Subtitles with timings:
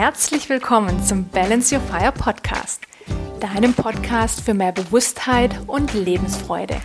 [0.00, 2.80] Herzlich willkommen zum Balance Your Fire Podcast,
[3.38, 6.80] deinem Podcast für mehr Bewusstheit und Lebensfreude.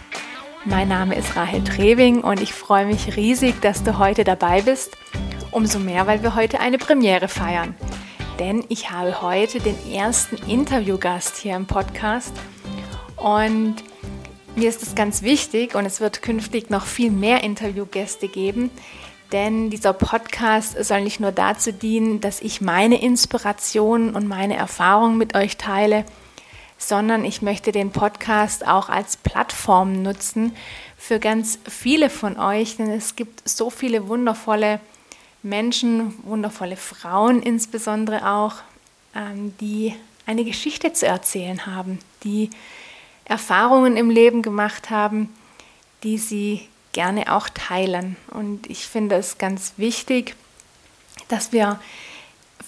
[0.66, 4.98] Mein Name ist Rahel Trewing und ich freue mich riesig, dass du heute dabei bist.
[5.52, 7.74] Umso mehr, weil wir heute eine Premiere feiern.
[8.38, 12.34] Denn ich habe heute den ersten Interviewgast hier im Podcast
[13.16, 13.76] und
[14.58, 18.72] mir ist es ganz wichtig und es wird künftig noch viel mehr Interviewgäste geben,
[19.36, 25.18] denn dieser Podcast soll nicht nur dazu dienen, dass ich meine Inspirationen und meine Erfahrungen
[25.18, 26.06] mit euch teile,
[26.78, 30.56] sondern ich möchte den Podcast auch als Plattform nutzen
[30.98, 34.80] für ganz viele von euch, denn es gibt so viele wundervolle
[35.44, 38.54] Menschen, wundervolle Frauen insbesondere auch,
[39.14, 39.94] ähm, die
[40.26, 42.52] eine Geschichte zu erzählen haben, die
[43.26, 45.28] Erfahrungen im Leben gemacht haben,
[46.04, 48.16] die sie gerne auch teilen.
[48.32, 50.36] Und ich finde es ganz wichtig,
[51.28, 51.78] dass wir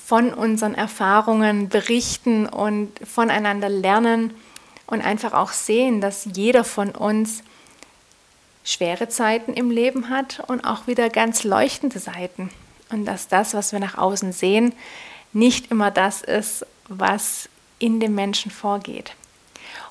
[0.06, 4.34] von unseren Erfahrungen berichten und voneinander lernen
[4.86, 7.42] und einfach auch sehen, dass jeder von uns
[8.66, 12.50] schwere Zeiten im Leben hat und auch wieder ganz leuchtende Seiten.
[12.90, 14.74] Und dass das, was wir nach außen sehen,
[15.32, 17.48] nicht immer das ist, was
[17.80, 19.14] in dem Menschen vorgeht.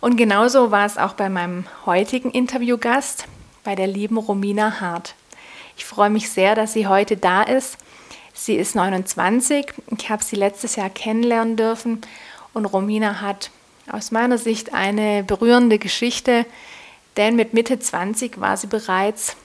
[0.03, 3.27] Und genauso war es auch bei meinem heutigen Interviewgast
[3.67, 5.17] bei der lieben Romina Hart.
[5.77, 7.79] Ich freue mich sehr, dass sie heute da ist.
[8.33, 9.67] Sie ist 29.
[9.99, 12.01] Ich habe sie letztes Jahr kennenlernen dürfen
[12.55, 13.51] und Romina hat
[13.91, 16.47] aus meiner Sicht eine berührende Geschichte,
[17.17, 19.37] denn mit Mitte 20 war sie bereits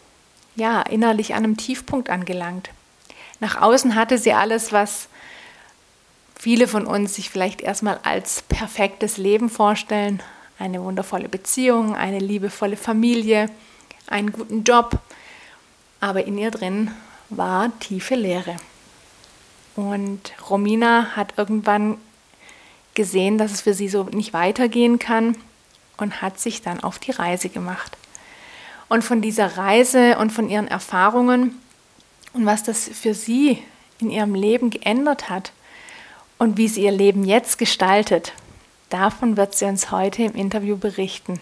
[0.55, 2.69] ja, innerlich an einem Tiefpunkt angelangt.
[3.39, 5.07] Nach außen hatte sie alles, was
[6.37, 10.21] viele von uns sich vielleicht erstmal als perfektes Leben vorstellen.
[10.59, 13.49] Eine wundervolle Beziehung, eine liebevolle Familie,
[14.11, 14.99] einen guten Job,
[15.99, 16.91] aber in ihr drin
[17.29, 18.57] war tiefe Leere.
[19.75, 21.97] Und Romina hat irgendwann
[22.93, 25.37] gesehen, dass es für sie so nicht weitergehen kann
[25.97, 27.97] und hat sich dann auf die Reise gemacht.
[28.89, 31.57] Und von dieser Reise und von ihren Erfahrungen
[32.33, 33.63] und was das für sie
[33.99, 35.53] in ihrem Leben geändert hat
[36.37, 38.33] und wie sie ihr Leben jetzt gestaltet,
[38.89, 41.39] davon wird sie uns heute im Interview berichten.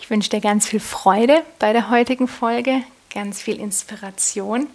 [0.00, 2.82] Ich wünsche dir ganz viel Freude bei der heutigen Folge,
[3.12, 4.68] ganz viel Inspiration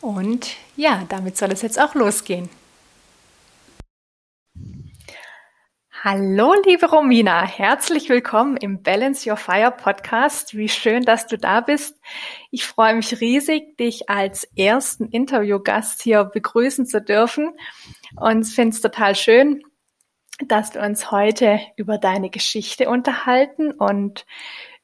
[0.00, 2.48] und ja, damit soll es jetzt auch losgehen.
[6.04, 10.56] Hallo, liebe Romina, herzlich willkommen im Balance Your Fire Podcast.
[10.56, 12.00] Wie schön, dass du da bist.
[12.52, 17.50] Ich freue mich riesig, dich als ersten Interviewgast hier begrüßen zu dürfen
[18.14, 19.64] und finde es total schön,
[20.44, 24.26] dass wir uns heute über deine Geschichte unterhalten und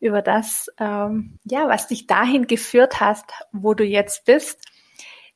[0.01, 4.65] über das, ähm, ja, was dich dahin geführt hast, wo du jetzt bist.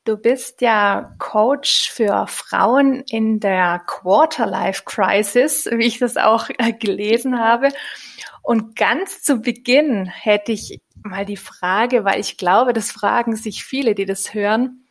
[0.05, 6.72] Du bist ja Coach für Frauen in der Quarterlife Crisis, wie ich das auch äh,
[6.72, 7.69] gelesen habe.
[8.43, 13.65] Und ganz zu Beginn hätte ich mal die Frage, weil ich glaube, das fragen sich
[13.65, 14.85] viele, die das hören.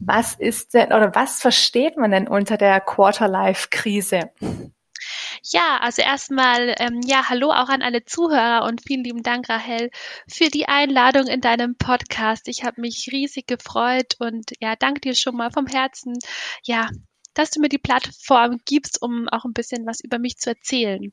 [0.00, 4.30] Was ist denn oder was versteht man denn unter der Quarterlife-Krise?
[5.44, 9.90] Ja, also erstmal, ähm, ja, hallo auch an alle Zuhörer und vielen lieben Dank, Rahel,
[10.28, 12.46] für die Einladung in deinem Podcast.
[12.48, 16.18] Ich habe mich riesig gefreut und ja, danke dir schon mal vom Herzen,
[16.64, 16.88] ja,
[17.34, 21.12] dass du mir die Plattform gibst, um auch ein bisschen was über mich zu erzählen.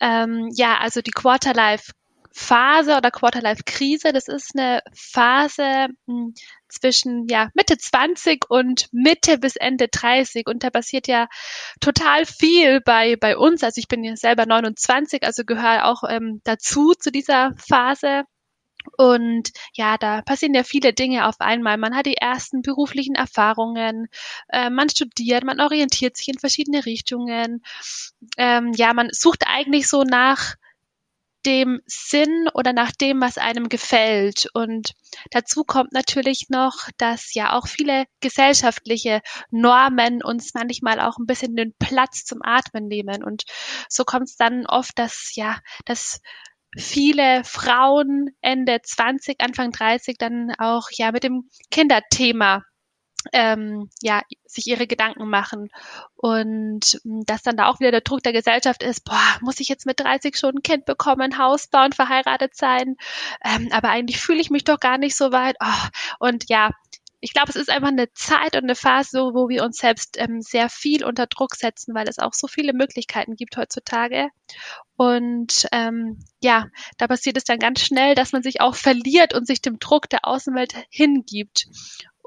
[0.00, 1.92] Ähm, ja, also die Quarterlife
[2.32, 4.12] Phase oder Quarterlife-Krise.
[4.12, 6.34] Das ist eine Phase hm,
[6.68, 10.46] zwischen ja, Mitte 20 und Mitte bis Ende 30.
[10.46, 11.28] Und da passiert ja
[11.80, 13.62] total viel bei, bei uns.
[13.62, 18.24] Also ich bin ja selber 29, also gehöre auch ähm, dazu zu dieser Phase.
[18.96, 21.76] Und ja, da passieren ja viele Dinge auf einmal.
[21.76, 24.08] Man hat die ersten beruflichen Erfahrungen,
[24.48, 27.62] äh, man studiert, man orientiert sich in verschiedene Richtungen.
[28.38, 30.54] Ähm, ja, man sucht eigentlich so nach
[31.46, 34.46] dem Sinn oder nach dem, was einem gefällt.
[34.54, 34.92] Und
[35.30, 39.20] dazu kommt natürlich noch, dass ja auch viele gesellschaftliche
[39.50, 43.24] Normen uns manchmal auch ein bisschen den Platz zum Atmen nehmen.
[43.24, 43.44] Und
[43.88, 46.20] so kommt es dann oft, dass ja, dass
[46.76, 52.62] viele Frauen Ende 20, Anfang 30 dann auch ja mit dem Kinderthema
[53.32, 55.70] ähm, ja, sich ihre Gedanken machen.
[56.16, 59.68] Und hm, dass dann da auch wieder der Druck der Gesellschaft ist, boah, muss ich
[59.68, 62.96] jetzt mit 30 schon ein Kind bekommen, Haus bauen, verheiratet sein?
[63.44, 65.56] Ähm, aber eigentlich fühle ich mich doch gar nicht so weit.
[65.60, 65.88] Oh,
[66.18, 66.70] und ja,
[67.20, 70.40] ich glaube, es ist einfach eine Zeit und eine Phase, wo wir uns selbst ähm,
[70.40, 74.28] sehr viel unter Druck setzen, weil es auch so viele Möglichkeiten gibt heutzutage.
[74.96, 79.46] Und ähm, ja, da passiert es dann ganz schnell, dass man sich auch verliert und
[79.46, 81.66] sich dem Druck der Außenwelt hingibt.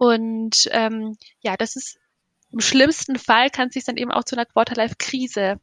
[0.03, 1.97] Und ähm, ja, das ist
[2.51, 5.61] im schlimmsten Fall kann es sich dann eben auch zu einer Quarterlife-Krise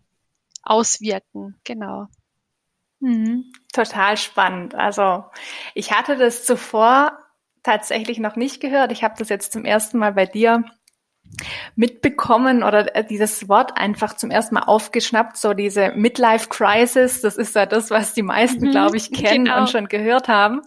[0.62, 1.60] auswirken.
[1.64, 2.06] Genau.
[3.00, 3.52] Mhm.
[3.72, 4.74] Total spannend.
[4.74, 5.24] Also
[5.74, 7.18] ich hatte das zuvor
[7.62, 8.92] tatsächlich noch nicht gehört.
[8.92, 10.64] Ich habe das jetzt zum ersten Mal bei dir
[11.76, 17.36] mitbekommen oder äh, dieses Wort einfach zum ersten Mal aufgeschnappt, so diese Midlife Crisis, das
[17.36, 19.60] ist ja das, was die meisten, mhm, glaube ich, kennen genau.
[19.60, 20.62] und schon gehört haben.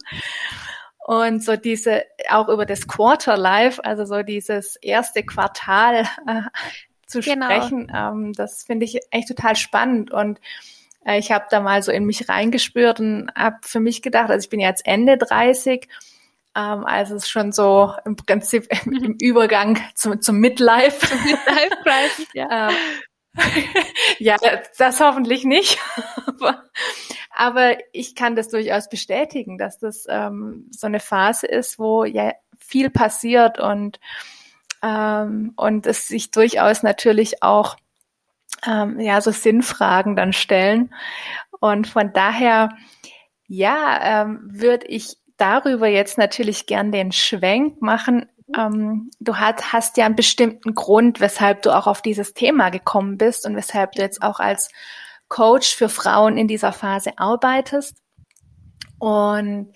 [1.06, 6.40] Und so diese, auch über das Quarter Life, also so dieses erste Quartal äh,
[7.06, 7.44] zu genau.
[7.44, 10.40] sprechen, ähm, das finde ich echt total spannend und
[11.04, 14.42] äh, ich habe da mal so in mich reingespürt und habe für mich gedacht, also
[14.42, 15.88] ich bin jetzt Ende 30,
[16.56, 21.06] ähm, also es ist schon so im Prinzip im, im Übergang zum, zum Midlife.
[21.06, 22.68] Zum Midlife Crisis, ja.
[22.70, 22.76] ähm,
[24.18, 24.36] ja,
[24.78, 25.78] das hoffentlich nicht.
[26.26, 26.64] aber,
[27.36, 32.32] aber ich kann das durchaus bestätigen, dass das ähm, so eine Phase ist, wo ja
[32.58, 33.98] viel passiert und
[34.82, 37.76] ähm, und es sich durchaus natürlich auch
[38.66, 40.94] ähm, ja so Sinnfragen dann stellen.
[41.60, 42.70] Und von daher
[43.46, 48.26] ja ähm, würde ich darüber jetzt natürlich gern den Schwenk machen.
[48.56, 53.18] Ähm, du hast, hast ja einen bestimmten Grund, weshalb du auch auf dieses Thema gekommen
[53.18, 54.68] bist und weshalb du jetzt auch als
[55.34, 58.00] Coach für Frauen in dieser Phase arbeitest.
[59.00, 59.74] Und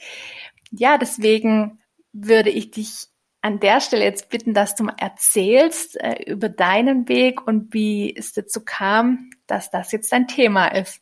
[0.70, 1.80] ja, deswegen
[2.12, 3.08] würde ich dich
[3.42, 8.14] an der Stelle jetzt bitten, dass du mal erzählst äh, über deinen Weg und wie
[8.16, 11.00] es dazu kam, dass das jetzt dein Thema ist.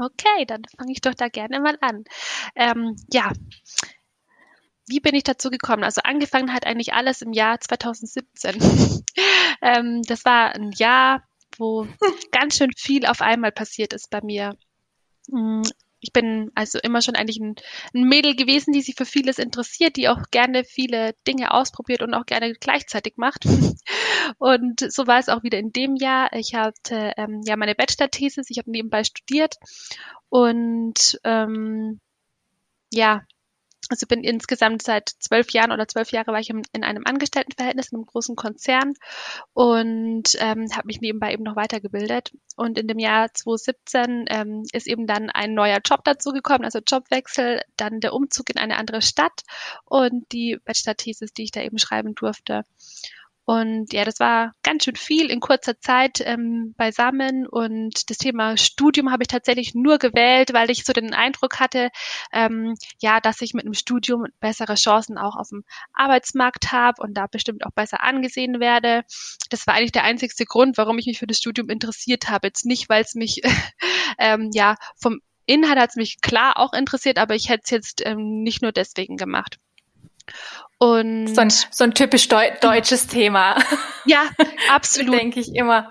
[0.00, 2.02] Okay, dann fange ich doch da gerne mal an.
[2.56, 3.30] Ähm, ja,
[4.88, 5.84] wie bin ich dazu gekommen?
[5.84, 8.56] Also angefangen hat eigentlich alles im Jahr 2017.
[9.62, 11.22] ähm, das war ein Jahr,
[11.58, 11.86] wo
[12.32, 14.56] ganz schön viel auf einmal passiert ist bei mir.
[15.28, 15.62] Mm,
[16.00, 17.54] ich bin also immer schon eigentlich ein,
[17.94, 22.12] ein, Mädel gewesen, die sich für vieles interessiert, die auch gerne viele Dinge ausprobiert und
[22.12, 23.46] auch gerne gleichzeitig macht.
[24.38, 26.32] Und so war es auch wieder in dem Jahr.
[26.32, 29.56] Ich hatte ähm, ja meine Bachelor-Thesis, ich habe nebenbei studiert
[30.30, 32.00] und ähm,
[32.92, 33.22] ja,
[33.94, 37.92] also bin insgesamt seit zwölf Jahren oder zwölf Jahre war ich in, in einem Angestelltenverhältnis
[37.92, 38.94] in einem großen Konzern
[39.52, 42.32] und ähm, habe mich nebenbei eben noch weitergebildet.
[42.56, 47.60] Und in dem Jahr 2017 ähm, ist eben dann ein neuer Job dazugekommen, also Jobwechsel,
[47.76, 49.42] dann der Umzug in eine andere Stadt
[49.84, 52.64] und die Bachelor-Thesis, die ich da eben schreiben durfte.
[53.46, 57.46] Und ja, das war ganz schön viel in kurzer Zeit ähm, beisammen.
[57.46, 61.90] Und das Thema Studium habe ich tatsächlich nur gewählt, weil ich so den Eindruck hatte,
[62.32, 67.14] ähm, ja, dass ich mit einem Studium bessere Chancen auch auf dem Arbeitsmarkt habe und
[67.14, 69.04] da bestimmt auch besser angesehen werde.
[69.50, 72.46] Das war eigentlich der einzigste Grund, warum ich mich für das Studium interessiert habe.
[72.46, 73.42] Jetzt nicht, weil es mich
[74.18, 78.02] ähm, ja vom Inhalt hat es mich klar auch interessiert, aber ich hätte es jetzt
[78.06, 79.58] ähm, nicht nur deswegen gemacht.
[80.78, 83.56] Und so ein, so ein typisch Deu deutsches Thema.
[84.06, 84.24] Ja,
[84.70, 85.18] absolut.
[85.18, 85.88] Denke ich immer,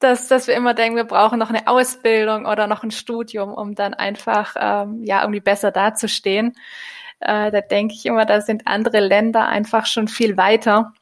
[0.00, 3.76] dass, dass wir immer denken, wir brauchen noch eine Ausbildung oder noch ein Studium, um
[3.76, 6.56] dann einfach ähm, ja irgendwie besser dazustehen.
[7.20, 10.92] Äh, da denke ich immer, da sind andere Länder einfach schon viel weiter.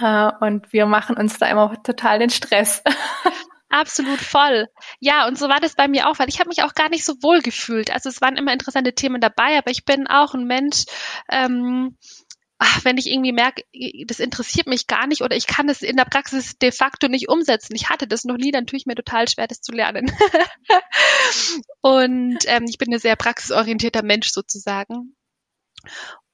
[0.00, 2.82] Äh, und wir machen uns da immer total den Stress.
[3.70, 4.66] Absolut voll.
[4.98, 7.04] Ja, und so war das bei mir auch, weil ich habe mich auch gar nicht
[7.04, 7.90] so wohl gefühlt.
[7.90, 10.84] Also es waren immer interessante Themen dabei, aber ich bin auch ein Mensch,
[11.30, 11.96] ähm,
[12.58, 13.62] ach, wenn ich irgendwie merke,
[14.06, 17.28] das interessiert mich gar nicht oder ich kann es in der Praxis de facto nicht
[17.28, 17.74] umsetzen.
[17.74, 20.10] Ich hatte das noch nie, dann tue ich mir total schwer, das zu lernen.
[21.82, 25.14] und ähm, ich bin ein sehr praxisorientierter Mensch sozusagen.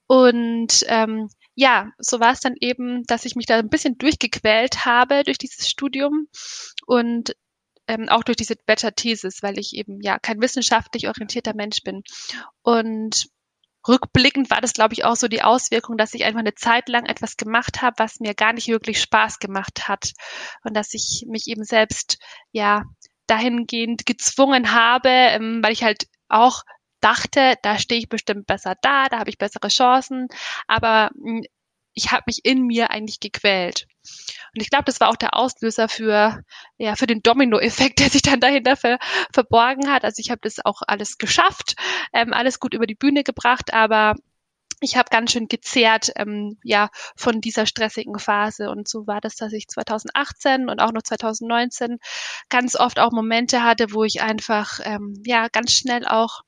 [0.06, 4.84] Und ähm, ja, so war es dann eben, dass ich mich da ein bisschen durchgequält
[4.84, 6.28] habe durch dieses Studium
[6.86, 7.34] und
[7.86, 12.02] ähm, auch durch diese Bachelor-Thesis, weil ich eben ja kein wissenschaftlich orientierter Mensch bin.
[12.62, 13.26] Und
[13.86, 17.04] rückblickend war das, glaube ich, auch so die Auswirkung, dass ich einfach eine Zeit lang
[17.06, 20.12] etwas gemacht habe, was mir gar nicht wirklich Spaß gemacht hat.
[20.64, 22.18] Und dass ich mich eben selbst,
[22.52, 22.84] ja,
[23.26, 26.62] dahingehend gezwungen habe, ähm, weil ich halt auch
[27.04, 30.28] dachte, da stehe ich bestimmt besser da, da habe ich bessere Chancen,
[30.66, 31.44] aber hm,
[31.94, 33.86] ich habe mich in mir eigentlich gequält.
[34.54, 36.42] Und ich glaube, das war auch der Auslöser für,
[36.76, 38.98] ja, für den Domino-Effekt, der sich dann dahinter ver
[39.32, 40.04] verborgen hat.
[40.04, 41.76] Also ich habe das auch alles geschafft,
[42.12, 44.14] ähm, alles gut über die Bühne gebracht, aber
[44.80, 48.70] ich habe ganz schön gezehrt, ähm, ja, von dieser stressigen Phase.
[48.70, 51.98] Und so war das, dass ich 2018 und auch noch 2019
[52.48, 56.42] ganz oft auch Momente hatte, wo ich einfach, ähm, ja, ganz schnell auch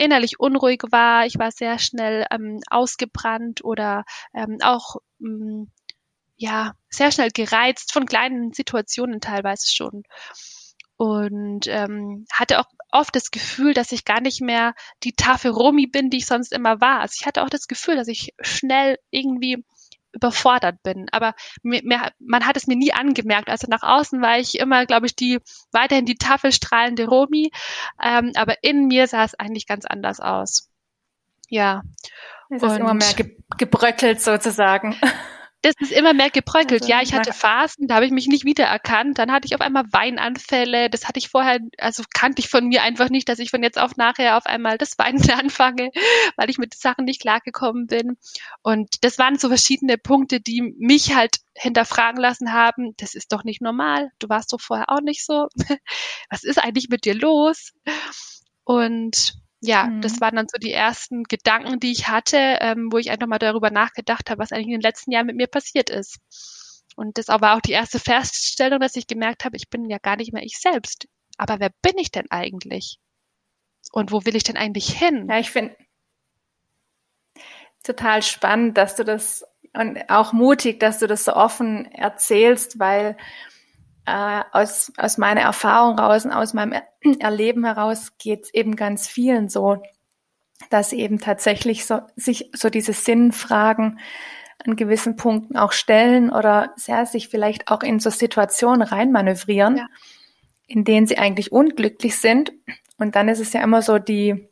[0.00, 1.26] innerlich unruhig war.
[1.26, 4.04] Ich war sehr schnell ähm, ausgebrannt oder
[4.34, 5.70] ähm, auch ähm,
[6.36, 10.04] ja sehr schnell gereizt von kleinen Situationen teilweise schon
[10.96, 15.86] und ähm, hatte auch oft das Gefühl, dass ich gar nicht mehr die Tafel Romi
[15.86, 17.00] bin, die ich sonst immer war.
[17.00, 19.64] Also ich hatte auch das Gefühl, dass ich schnell irgendwie
[20.12, 21.06] überfordert bin.
[21.12, 23.48] Aber mir, mir, man hat es mir nie angemerkt.
[23.48, 25.38] Also nach außen war ich immer, glaube ich, die
[25.72, 27.50] weiterhin die tafelstrahlende Romi,
[28.02, 30.68] ähm, aber in mir sah es eigentlich ganz anders aus.
[31.48, 31.82] Ja.
[32.48, 34.96] Es ist immer mehr ge gebröckelt sozusagen.
[35.62, 36.82] das ist immer mehr gebröckelt.
[36.82, 39.18] Also, ja, ich hatte Phasen, da habe ich mich nicht wiedererkannt.
[39.18, 40.88] Dann hatte ich auf einmal Weinanfälle.
[40.88, 43.78] Das hatte ich vorher, also kannte ich von mir einfach nicht, dass ich von jetzt
[43.78, 45.90] auf nachher auf einmal das Weinen anfange,
[46.36, 48.16] weil ich mit Sachen nicht klargekommen bin.
[48.62, 52.94] Und das waren so verschiedene Punkte, die mich halt hinterfragen lassen haben.
[52.96, 54.10] Das ist doch nicht normal.
[54.18, 55.48] Du warst doch vorher auch nicht so.
[56.30, 57.72] Was ist eigentlich mit dir los?
[58.64, 60.00] Und ja, mhm.
[60.00, 63.38] das waren dann so die ersten Gedanken, die ich hatte, ähm, wo ich einfach mal
[63.38, 66.18] darüber nachgedacht habe, was eigentlich in den letzten Jahren mit mir passiert ist.
[66.96, 70.16] Und das war auch die erste Feststellung, dass ich gemerkt habe, ich bin ja gar
[70.16, 71.06] nicht mehr ich selbst.
[71.36, 72.98] Aber wer bin ich denn eigentlich?
[73.92, 75.26] Und wo will ich denn eigentlich hin?
[75.28, 75.76] Ja, ich finde
[77.82, 83.16] total spannend, dass du das und auch mutig, dass du das so offen erzählst, weil
[84.10, 86.80] äh, aus, aus meiner Erfahrung raus und aus meinem
[87.20, 89.82] Erleben heraus geht es eben ganz vielen so,
[90.68, 94.00] dass eben tatsächlich so, sich so diese Sinnfragen
[94.66, 99.86] an gewissen Punkten auch stellen oder sehr sich vielleicht auch in so Situationen reinmanövrieren, ja.
[100.66, 102.52] in denen sie eigentlich unglücklich sind.
[102.98, 104.48] Und dann ist es ja immer so die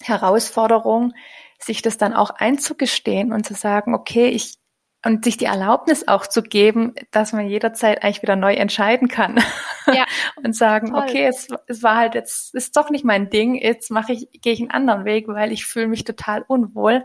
[0.00, 1.12] Herausforderung,
[1.58, 4.54] sich das dann auch einzugestehen und zu sagen, okay, ich,
[5.04, 9.42] und sich die Erlaubnis auch zu geben, dass man jederzeit eigentlich wieder neu entscheiden kann
[9.86, 10.06] ja.
[10.42, 11.02] und sagen, Toll.
[11.02, 14.52] okay, es, es war halt jetzt ist doch nicht mein Ding, jetzt mache ich gehe
[14.52, 17.04] ich einen anderen Weg, weil ich fühle mich total unwohl.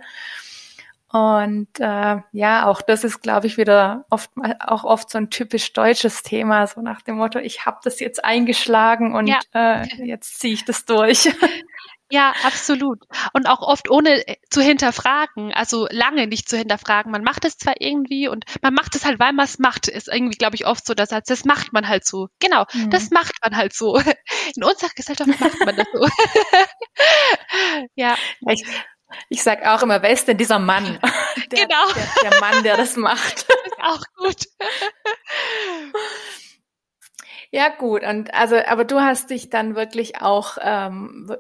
[1.12, 4.30] Und äh, ja, auch das ist, glaube ich, wieder oft
[4.60, 8.24] auch oft so ein typisch deutsches Thema, so nach dem Motto, ich habe das jetzt
[8.24, 9.40] eingeschlagen und ja.
[9.54, 11.34] äh, jetzt ziehe ich das durch.
[12.12, 13.04] Ja, absolut.
[13.34, 17.12] Und auch oft ohne äh, zu hinterfragen, also lange nicht zu hinterfragen.
[17.12, 20.08] Man macht es zwar irgendwie und man macht es halt, weil man es macht, ist
[20.08, 22.30] irgendwie, glaube ich, oft so der Satz, das macht man halt so.
[22.40, 22.90] Genau, mhm.
[22.90, 23.96] das macht man halt so.
[24.56, 26.08] In unserer Gesellschaft macht man das so.
[27.96, 28.16] ja.
[28.48, 28.66] Ich,
[29.30, 31.00] ich sag auch immer, wer ist denn dieser Mann?
[31.52, 31.94] Der, genau.
[31.94, 33.48] Der, der Mann, der das macht.
[33.48, 34.46] Das ist auch gut.
[37.52, 38.04] Ja, gut.
[38.04, 41.36] Und also, aber du hast dich dann wirklich auch ähm,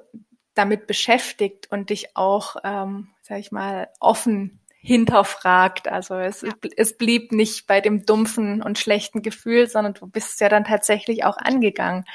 [0.60, 5.88] damit beschäftigt und dich auch, ähm, sag ich mal, offen hinterfragt.
[5.88, 6.52] Also es, ja.
[6.78, 10.66] es blieb nicht bei dem dumpfen und schlechten Gefühl, sondern du bist es ja dann
[10.66, 12.06] tatsächlich auch angegangen.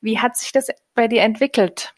[0.00, 1.94] Wie hat sich das bei dir entwickelt?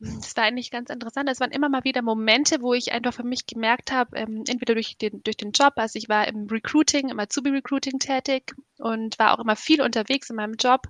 [0.00, 1.28] Das war eigentlich ganz interessant.
[1.28, 4.74] Es waren immer mal wieder Momente, wo ich einfach für mich gemerkt habe, ähm, entweder
[4.74, 9.34] durch den, durch den Job, also ich war im Recruiting, im Azubi-Recruiting tätig und war
[9.34, 10.82] auch immer viel unterwegs in meinem Job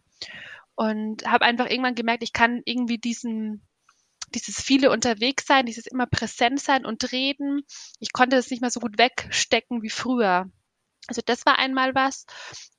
[0.75, 3.62] und habe einfach irgendwann gemerkt, ich kann irgendwie diesen
[4.35, 7.63] dieses viele unterwegs sein, dieses immer präsent sein und reden.
[8.01, 10.51] Ich konnte das nicht mehr so gut wegstecken wie früher.
[11.09, 12.27] Also das war einmal was.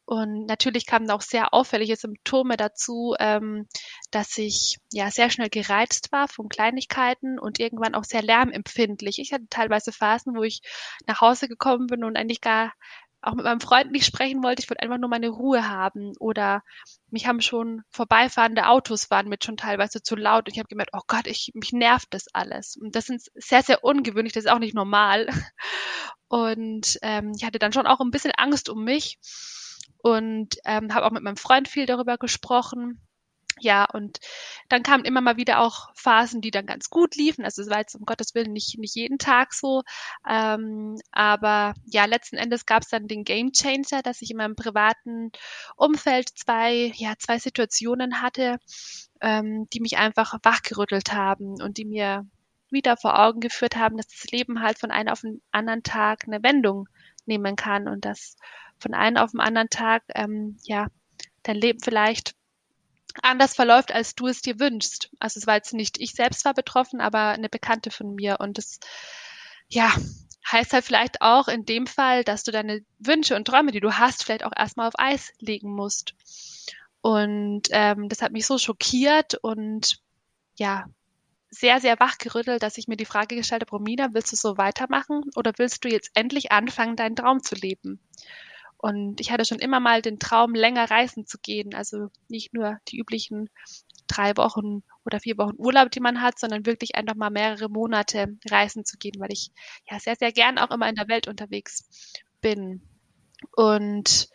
[0.06, 3.68] Und natürlich kamen auch sehr auffällige Symptome dazu, ähm,
[4.10, 9.20] dass ich ja sehr schnell gereizt war von Kleinigkeiten und irgendwann auch sehr lärmempfindlich.
[9.20, 10.62] Ich hatte teilweise Phasen, wo ich
[11.06, 12.74] nach Hause gekommen bin und eigentlich gar
[13.21, 16.13] auch mit meinem Freund nicht sprechen wollte, ich wollte einfach nur meine Ruhe haben.
[16.19, 16.63] Oder
[17.09, 20.91] mich haben schon vorbeifahrende Autos waren mit schon teilweise zu laut und ich habe gemerkt,
[20.93, 22.75] oh Gott, ich, mich nervt das alles.
[22.75, 25.27] Und das ist sehr, sehr ungewöhnlich, das ist auch nicht normal.
[26.31, 29.17] Und ähm, ich hatte dann schon auch ein bisschen Angst um mich
[30.03, 33.01] und ähm, habe auch mit meinem Freund viel darüber gesprochen
[33.59, 34.19] ja, und
[34.69, 37.45] dann kamen immer mal wieder auch Phasen, die dann ganz gut liefen.
[37.45, 39.83] Also es war jetzt um Gottes Willen nicht, nicht jeden Tag so.
[40.27, 44.55] Ähm, aber ja, letzten Endes gab es dann den Game Changer, dass ich in meinem
[44.55, 45.31] privaten
[45.75, 48.57] Umfeld zwei, ja, zwei Situationen hatte,
[49.21, 52.25] ähm, die mich einfach wachgerüttelt haben und die mir
[52.71, 56.25] wieder vor Augen geführt haben, dass das Leben halt von einem auf den anderen Tag
[56.27, 56.87] eine Wendung
[57.25, 58.35] nehmen kann und dass
[58.79, 60.87] von einem auf den anderen Tag ähm, ja
[61.43, 62.35] dein Leben vielleicht
[63.23, 65.09] anders verläuft, als du es dir wünschst.
[65.19, 68.37] Also es war jetzt nicht ich selbst war betroffen, aber eine Bekannte von mir.
[68.39, 68.79] Und das,
[69.67, 69.91] ja,
[70.51, 73.97] heißt halt vielleicht auch in dem Fall, dass du deine Wünsche und Träume, die du
[73.97, 76.15] hast, vielleicht auch erstmal auf Eis legen musst.
[77.01, 80.01] Und ähm, das hat mich so schockiert und
[80.55, 80.85] ja,
[81.51, 85.23] sehr, sehr wachgerüttelt, dass ich mir die Frage gestellt habe, Romina, willst du so weitermachen
[85.35, 87.99] oder willst du jetzt endlich anfangen, deinen Traum zu leben?
[88.81, 91.75] Und ich hatte schon immer mal den Traum, länger reisen zu gehen.
[91.75, 93.50] Also nicht nur die üblichen
[94.07, 98.38] drei Wochen oder vier Wochen Urlaub, die man hat, sondern wirklich einfach mal mehrere Monate
[98.50, 99.51] reisen zu gehen, weil ich
[99.89, 101.89] ja sehr, sehr gern auch immer in der Welt unterwegs
[102.39, 102.81] bin.
[103.53, 104.29] Und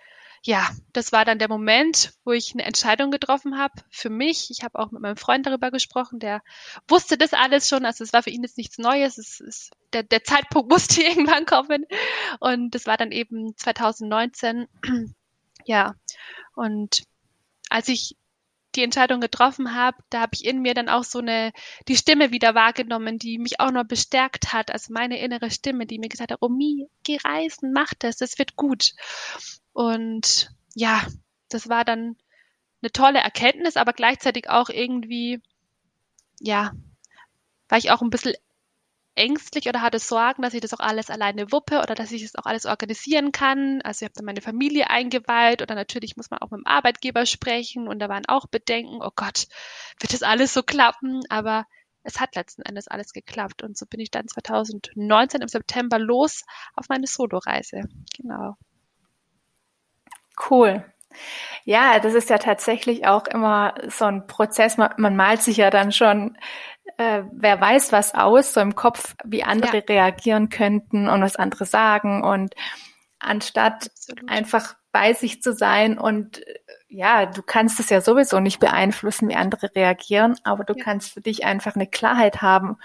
[0.47, 4.51] ja, das war dann der Moment, wo ich eine Entscheidung getroffen habe für mich.
[4.51, 6.43] Ich habe auch mit meinem Freund darüber gesprochen, der
[6.87, 7.87] wusste das alles schon.
[7.87, 9.17] Also es war für ihn jetzt nichts Neues.
[9.17, 11.87] Es ist, der, der Zeitpunkt musste irgendwann kommen.
[12.41, 14.69] Und das war dann eben 2019.
[15.65, 15.95] ja,
[16.55, 17.05] und
[17.71, 18.15] als ich
[18.75, 21.53] die Entscheidung getroffen habe, da habe ich in mir dann auch so eine,
[21.89, 25.99] die Stimme wieder wahrgenommen, die mich auch noch bestärkt hat, also meine innere Stimme, die
[25.99, 28.91] mir gesagt hat, Romy, geh reisen, mach das, das wird gut.
[29.75, 31.05] Und ja,
[31.51, 32.17] das war dann
[32.81, 35.43] eine tolle Erkenntnis, aber gleichzeitig auch irgendwie,
[36.41, 36.73] ja,
[37.69, 38.35] war ich auch ein bisschen
[39.17, 42.37] ängstlich oder hatte Sorgen, dass ich das auch alles alleine wuppe oder dass ich das
[42.37, 43.81] auch alles organisieren kann.
[43.83, 47.27] Also ich habe dann meine Familie eingeweiht oder natürlich muss man auch mit dem Arbeitgeber
[47.27, 49.47] sprechen und da waren auch Bedenken, oh Gott,
[50.01, 51.23] wird das alles so klappen?
[51.29, 51.67] Aber
[52.03, 56.43] es hat letzten Endes alles geklappt und so bin ich dann 2019 im September los
[56.75, 57.83] auf meine Soloreise.
[58.17, 58.57] Genau.
[60.51, 60.85] Cool.
[61.65, 64.77] Ja, das ist ja tatsächlich auch immer so ein Prozess.
[64.77, 66.37] Man, man malt sich ja dann schon,
[66.99, 69.85] äh, wer weiß was aus, so im Kopf, wie andere ja.
[69.89, 72.23] reagieren könnten und was andere sagen.
[72.23, 72.55] Und
[73.19, 74.31] anstatt Absolut.
[74.31, 76.55] einfach bei sich zu sein und äh,
[76.89, 80.85] ja, du kannst es ja sowieso nicht beeinflussen, wie andere reagieren, aber du ja.
[80.85, 82.77] kannst für dich einfach eine Klarheit haben.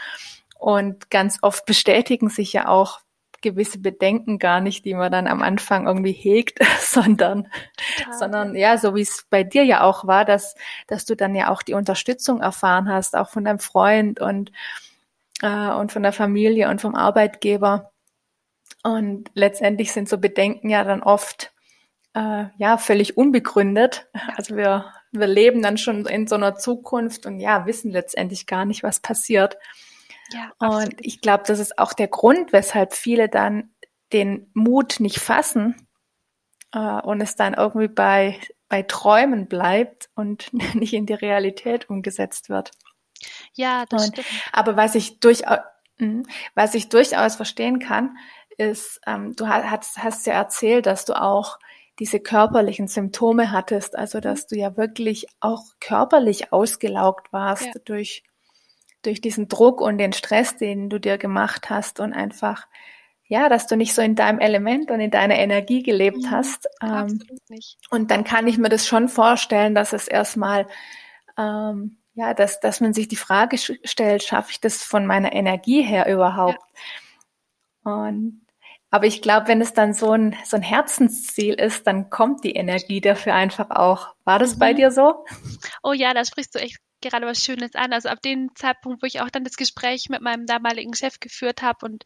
[0.57, 3.01] Und ganz oft bestätigen sich ja auch
[3.41, 7.47] gewisse Bedenken gar nicht, die man dann am Anfang irgendwie hegt, sondern,
[7.99, 8.13] ja.
[8.13, 10.55] sondern ja, so wie es bei dir ja auch war, dass,
[10.87, 14.51] dass du dann ja auch die Unterstützung erfahren hast, auch von deinem Freund und,
[15.41, 17.91] äh, und von der Familie und vom Arbeitgeber.
[18.83, 21.51] Und letztendlich sind so Bedenken ja dann oft
[22.13, 24.07] äh, ja völlig unbegründet.
[24.35, 28.65] Also wir, wir leben dann schon in so einer Zukunft und ja, wissen letztendlich gar
[28.65, 29.57] nicht, was passiert.
[30.31, 33.71] Ja, und ich glaube, das ist auch der Grund, weshalb viele dann
[34.13, 35.87] den Mut nicht fassen
[36.73, 42.49] äh, und es dann irgendwie bei, bei Träumen bleibt und nicht in die Realität umgesetzt
[42.49, 42.71] wird.
[43.53, 44.27] Ja, das und, stimmt.
[44.53, 45.59] Aber was ich durchaus,
[45.97, 48.17] hm, was ich durchaus verstehen kann,
[48.57, 51.59] ist, ähm, du hast, hast ja erzählt, dass du auch
[51.99, 57.81] diese körperlichen Symptome hattest, also dass du ja wirklich auch körperlich ausgelaugt warst ja.
[57.83, 58.23] durch
[59.01, 62.67] durch diesen Druck und den Stress, den du dir gemacht hast und einfach,
[63.27, 66.67] ja, dass du nicht so in deinem Element und in deiner Energie gelebt mhm, hast.
[66.81, 67.77] Ähm, nicht.
[67.89, 70.67] Und dann kann ich mir das schon vorstellen, dass es erstmal,
[71.37, 75.83] ähm, ja, dass, dass man sich die Frage stellt, schaffe ich das von meiner Energie
[75.83, 76.59] her überhaupt?
[77.85, 78.05] Ja.
[78.05, 78.41] Und
[78.91, 82.55] aber ich glaube, wenn es dann so ein, so ein Herzensziel ist, dann kommt die
[82.55, 84.15] Energie dafür einfach auch.
[84.23, 84.59] War das mhm.
[84.59, 85.25] bei dir so?
[85.83, 87.93] Oh ja, da sprichst du echt gerade was Schönes an.
[87.93, 91.61] Also ab dem Zeitpunkt, wo ich auch dann das Gespräch mit meinem damaligen Chef geführt
[91.61, 92.03] habe und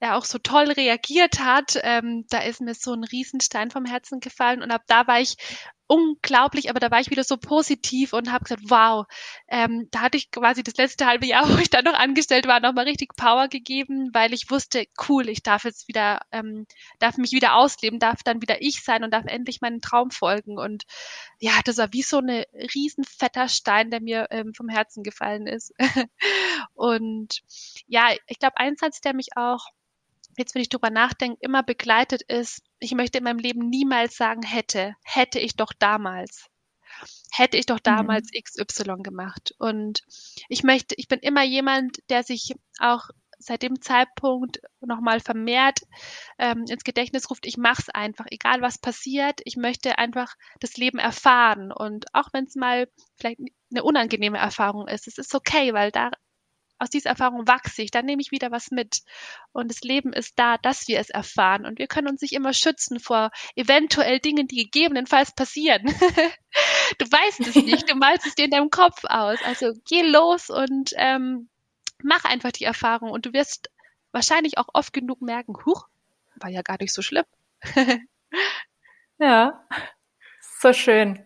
[0.00, 4.20] er auch so toll reagiert hat, ähm, da ist mir so ein Riesenstein vom Herzen
[4.20, 5.36] gefallen und ab da war ich
[5.86, 9.06] unglaublich, aber da war ich wieder so positiv und habe gesagt, wow,
[9.48, 12.60] ähm, da hatte ich quasi das letzte halbe Jahr, wo ich dann noch angestellt war,
[12.60, 16.66] nochmal richtig Power gegeben, weil ich wusste, cool, ich darf jetzt wieder, ähm,
[16.98, 20.58] darf mich wieder ausleben, darf dann wieder ich sein und darf endlich meinen Traum folgen.
[20.58, 20.84] Und
[21.38, 25.46] ja, das war wie so eine riesen fetter Stein, der mir ähm, vom Herzen gefallen
[25.46, 25.72] ist.
[26.74, 27.42] und
[27.86, 29.66] ja, ich glaube, ein Satz, der mich auch
[30.38, 34.42] jetzt, wenn ich drüber nachdenke, immer begleitet ist, ich möchte in meinem Leben niemals sagen,
[34.42, 36.48] hätte, hätte ich doch damals.
[37.30, 38.40] Hätte ich doch damals mhm.
[38.42, 39.54] XY gemacht.
[39.58, 40.02] Und
[40.48, 45.80] ich möchte, ich bin immer jemand, der sich auch seit dem Zeitpunkt nochmal vermehrt
[46.38, 50.76] ähm, ins Gedächtnis ruft, ich mache es einfach, egal was passiert, ich möchte einfach das
[50.78, 51.70] Leben erfahren.
[51.70, 56.10] Und auch wenn es mal vielleicht eine unangenehme Erfahrung ist, es ist okay, weil da
[56.78, 59.02] aus dieser Erfahrung wachse ich, dann nehme ich wieder was mit.
[59.52, 61.64] Und das Leben ist da, dass wir es erfahren.
[61.64, 65.86] Und wir können uns nicht immer schützen vor eventuell Dingen, die gegebenenfalls passieren.
[66.98, 69.38] du weißt es nicht, du malst es dir in deinem Kopf aus.
[69.44, 71.48] Also geh los und ähm,
[72.02, 73.10] mach einfach die Erfahrung.
[73.10, 73.70] Und du wirst
[74.12, 75.88] wahrscheinlich auch oft genug merken, huch,
[76.36, 77.24] war ja gar nicht so schlimm.
[79.18, 79.66] ja,
[80.60, 81.24] so schön.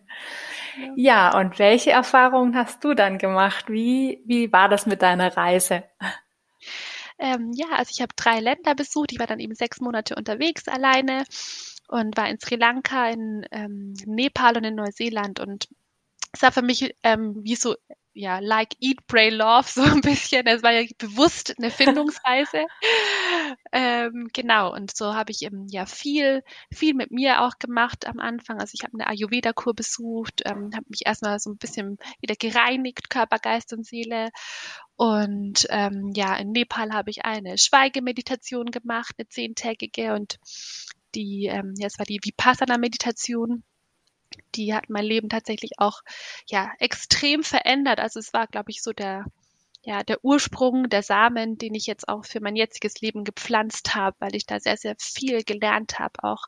[0.95, 3.65] Ja, und welche Erfahrungen hast du dann gemacht?
[3.69, 5.83] Wie, wie war das mit deiner Reise?
[7.23, 9.11] Ähm, ja, also ich habe drei Länder besucht.
[9.11, 11.23] Ich war dann eben sechs Monate unterwegs alleine
[11.87, 15.39] und war in Sri Lanka, in ähm, Nepal und in Neuseeland.
[15.39, 15.67] Und
[16.31, 17.75] es war für mich ähm, wie so
[18.13, 20.47] ja, like Eat, Pray, Love, so ein bisschen.
[20.47, 22.65] Es war ja bewusst eine Findungsreise.
[23.71, 26.43] ähm, genau, und so habe ich eben ja viel,
[26.73, 28.59] viel mit mir auch gemacht am Anfang.
[28.59, 33.09] Also ich habe eine Ayurveda-Kur besucht, ähm, habe mich erstmal so ein bisschen wieder gereinigt,
[33.09, 34.29] Körper, Geist und Seele.
[34.95, 40.37] Und ähm, ja, in Nepal habe ich eine Schweigemeditation gemacht, eine zehntägige und
[41.15, 43.63] die, ähm, ja, es war die Vipassana-Meditation.
[44.55, 46.01] Die hat mein Leben tatsächlich auch
[46.47, 47.99] ja extrem verändert.
[47.99, 49.25] Also es war, glaube ich, so der
[49.83, 54.15] ja, der Ursprung der Samen, den ich jetzt auch für mein jetziges Leben gepflanzt habe,
[54.19, 56.45] weil ich da sehr, sehr viel gelernt habe, auch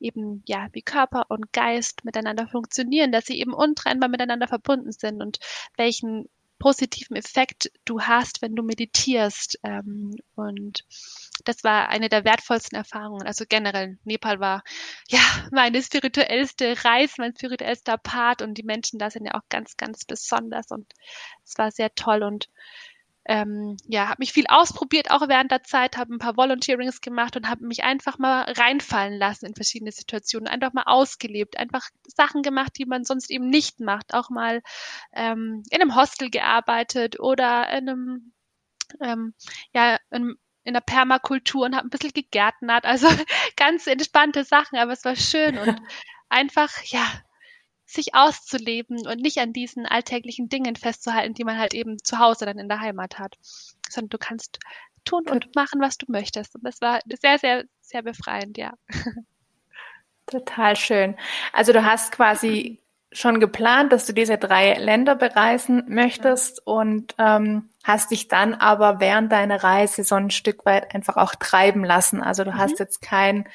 [0.00, 5.22] eben, ja, wie Körper und Geist miteinander funktionieren, dass sie eben untrennbar miteinander verbunden sind
[5.22, 5.38] und
[5.76, 9.58] welchen positiven Effekt du hast, wenn du meditierst.
[9.64, 10.84] Ähm, und
[11.44, 13.26] das war eine der wertvollsten Erfahrungen.
[13.26, 14.62] Also generell, Nepal war
[15.08, 19.76] ja meine spirituellste Reise, mein spirituellster Part und die Menschen da sind ja auch ganz,
[19.76, 20.92] ganz besonders und
[21.44, 22.48] es war sehr toll und
[23.24, 27.36] ähm, ja, habe mich viel ausprobiert, auch während der Zeit, habe ein paar Volunteerings gemacht
[27.36, 32.42] und habe mich einfach mal reinfallen lassen in verschiedene Situationen, einfach mal ausgelebt, einfach Sachen
[32.42, 34.60] gemacht, die man sonst eben nicht macht, auch mal
[35.12, 38.32] ähm, in einem Hostel gearbeitet oder in einem
[39.00, 39.34] ähm,
[39.72, 43.08] ja, in, in der Permakultur und habe ein bisschen gegärtnert, also
[43.56, 45.80] ganz entspannte Sachen, aber es war schön und
[46.28, 47.04] einfach, ja,
[47.84, 52.46] sich auszuleben und nicht an diesen alltäglichen Dingen festzuhalten, die man halt eben zu Hause
[52.46, 53.36] dann in der Heimat hat,
[53.88, 54.58] sondern du kannst
[55.04, 56.54] tun und machen, was du möchtest.
[56.54, 58.72] Und das war sehr, sehr, sehr befreiend, ja.
[60.26, 61.16] Total schön.
[61.52, 67.68] Also du hast quasi schon geplant, dass du diese drei Länder bereisen möchtest und ähm,
[67.84, 72.22] hast dich dann aber während deiner Reise so ein Stück weit einfach auch treiben lassen.
[72.22, 72.58] Also du mhm.
[72.58, 73.48] hast jetzt kein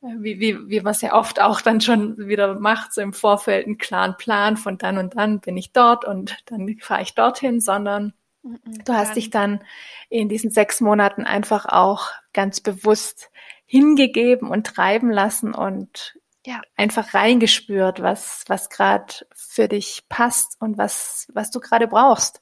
[0.00, 3.66] wie, wie, wie man es ja oft auch dann schon wieder macht, so im Vorfeld
[3.66, 7.60] einen klaren Plan von dann und dann bin ich dort und dann fahre ich dorthin,
[7.60, 9.64] sondern mhm, du hast dich dann
[10.08, 13.30] in diesen sechs Monaten einfach auch ganz bewusst
[13.64, 16.60] hingegeben und treiben lassen und ja.
[16.76, 22.40] einfach reingespürt, was, was gerade für dich passt und was, was du gerade brauchst.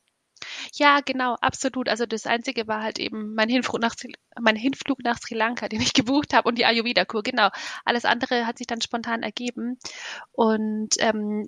[0.75, 1.89] Ja, genau, absolut.
[1.89, 3.95] Also das Einzige war halt eben mein Hinflug nach,
[4.41, 7.51] mein Hinflug nach Sri Lanka, den ich gebucht habe und die Ayurveda-Kur, genau.
[7.85, 9.79] Alles andere hat sich dann spontan ergeben.
[10.33, 11.47] Und ähm,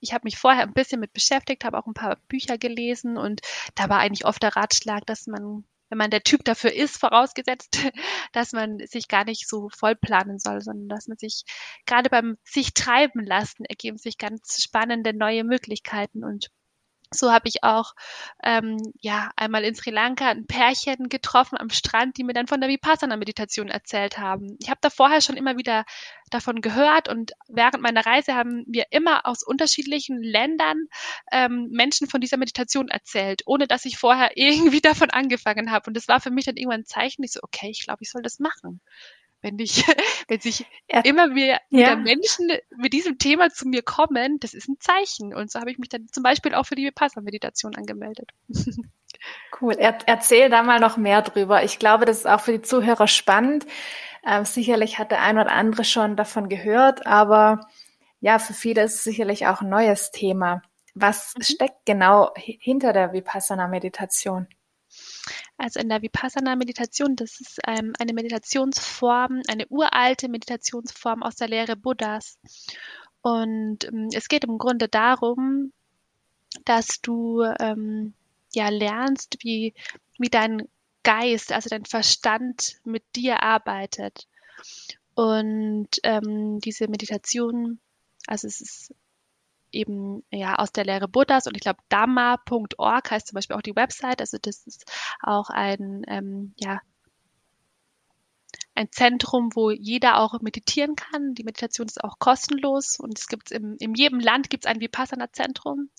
[0.00, 3.40] ich habe mich vorher ein bisschen mit beschäftigt, habe auch ein paar Bücher gelesen und
[3.74, 7.78] da war eigentlich oft der Ratschlag, dass man wenn man der Typ dafür ist, vorausgesetzt,
[8.32, 11.44] dass man sich gar nicht so voll planen soll, sondern dass man sich
[11.86, 16.50] gerade beim sich treiben lassen ergeben sich ganz spannende neue Möglichkeiten und
[17.10, 17.94] so habe ich auch
[18.42, 22.60] ähm, ja einmal in Sri Lanka ein Pärchen getroffen am Strand, die mir dann von
[22.60, 24.56] der Vipassana-Meditation erzählt haben.
[24.60, 25.84] Ich habe da vorher schon immer wieder
[26.30, 30.88] davon gehört und während meiner Reise haben mir immer aus unterschiedlichen Ländern
[31.32, 35.88] ähm, Menschen von dieser Meditation erzählt, ohne dass ich vorher irgendwie davon angefangen habe.
[35.88, 38.10] Und das war für mich dann irgendwann ein Zeichen, ich so, okay, ich glaube, ich
[38.10, 38.80] soll das machen
[39.40, 39.84] wenn ich,
[40.28, 41.00] wenn sich ja.
[41.00, 41.96] immer mehr ja.
[41.96, 45.34] Menschen mit diesem Thema zu mir kommen, das ist ein Zeichen.
[45.34, 48.30] Und so habe ich mich dann zum Beispiel auch für die Vipassana-Meditation angemeldet.
[49.60, 49.74] Cool.
[49.76, 51.64] Er, erzähl da mal noch mehr drüber.
[51.64, 53.66] Ich glaube, das ist auch für die Zuhörer spannend.
[54.24, 57.68] Ähm, sicherlich hat der ein oder andere schon davon gehört, aber
[58.20, 60.62] ja, für viele ist es sicherlich auch ein neues Thema.
[60.94, 61.42] Was mhm.
[61.42, 64.46] steckt genau hinter der Vipassana-Meditation?
[65.56, 71.76] Also in der Vipassana-Meditation, das ist ähm, eine Meditationsform, eine uralte Meditationsform aus der Lehre
[71.76, 72.38] Buddhas.
[73.22, 75.72] Und ähm, es geht im Grunde darum,
[76.64, 78.14] dass du ähm,
[78.54, 79.74] ja lernst, wie,
[80.18, 80.68] wie dein
[81.02, 84.26] Geist, also dein Verstand mit dir arbeitet.
[85.14, 87.80] Und ähm, diese Meditation,
[88.26, 88.94] also es ist
[89.72, 93.76] eben ja aus der Lehre Buddhas und ich glaube dhamma.org heißt zum Beispiel auch die
[93.76, 94.20] Website.
[94.20, 94.90] Also das ist
[95.22, 96.80] auch ein ähm, ja
[98.74, 101.34] ein Zentrum, wo jeder auch meditieren kann.
[101.34, 104.80] Die Meditation ist auch kostenlos und es gibt im, in jedem Land gibt es ein
[104.80, 105.90] Vipassana-Zentrum.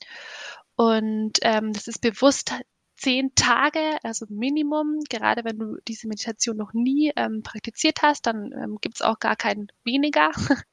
[0.75, 2.53] Und ähm, das ist bewusst
[2.99, 4.99] zehn Tage, also Minimum.
[5.09, 9.35] Gerade wenn du diese Meditation noch nie ähm, praktiziert hast, dann ähm, gibt auch gar
[9.35, 10.31] kein weniger,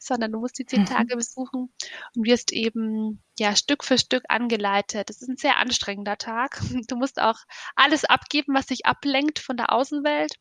[0.00, 0.86] sondern du musst die zehn mhm.
[0.86, 1.72] Tage besuchen
[2.14, 5.10] und wirst eben ja Stück für Stück angeleitet.
[5.10, 6.60] Das ist ein sehr anstrengender Tag.
[6.88, 7.38] Du musst auch
[7.74, 10.36] alles abgeben, was dich ablenkt von der Außenwelt.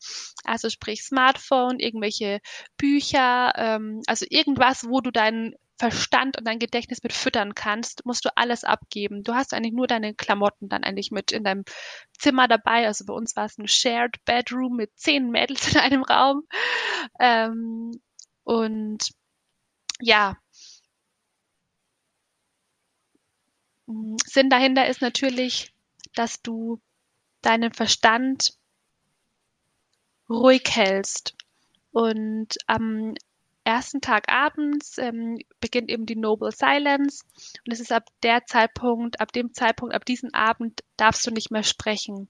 [0.46, 2.40] Also sprich Smartphone, irgendwelche
[2.78, 8.24] Bücher, ähm, also irgendwas, wo du deinen Verstand und dein Gedächtnis mit füttern kannst, musst
[8.26, 9.24] du alles abgeben.
[9.24, 11.66] Du hast eigentlich nur deine Klamotten dann eigentlich mit in deinem
[12.18, 12.88] Zimmer dabei.
[12.88, 16.44] Also bei uns war es ein Shared Bedroom mit zehn Mädels in einem Raum.
[17.20, 17.92] Ähm,
[18.44, 19.10] und
[20.02, 20.38] ja,
[24.26, 25.74] Sinn dahinter ist natürlich,
[26.16, 26.82] dass du
[27.42, 28.58] deinen Verstand
[30.30, 31.36] ruhig hältst
[31.92, 33.14] und am
[33.66, 37.24] ersten Tag abends ähm, beginnt eben die Noble Silence
[37.66, 41.52] und es ist ab der Zeitpunkt, ab dem Zeitpunkt, ab diesem Abend darfst du nicht
[41.52, 42.30] mehr sprechen.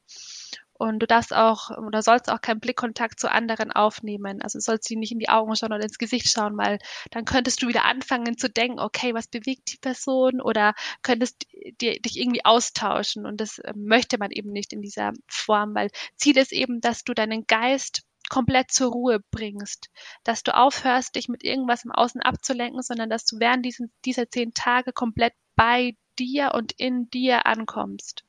[0.78, 4.42] Und du darfst auch oder sollst auch keinen Blickkontakt zu anderen aufnehmen.
[4.42, 6.80] Also sollst sie nicht in die Augen schauen oder ins Gesicht schauen, weil
[7.12, 11.48] dann könntest du wieder anfangen zu denken, okay, was bewegt die Person oder könntest
[11.80, 13.26] dir, dich irgendwie austauschen.
[13.26, 17.06] Und das ähm, möchte man eben nicht in dieser Form, weil Ziel ist eben, dass
[17.06, 19.90] du deinen Geist komplett zur Ruhe bringst,
[20.24, 24.30] dass du aufhörst, dich mit irgendwas im Außen abzulenken, sondern dass du während diesen, dieser
[24.30, 28.24] zehn Tage komplett bei dir und in dir ankommst.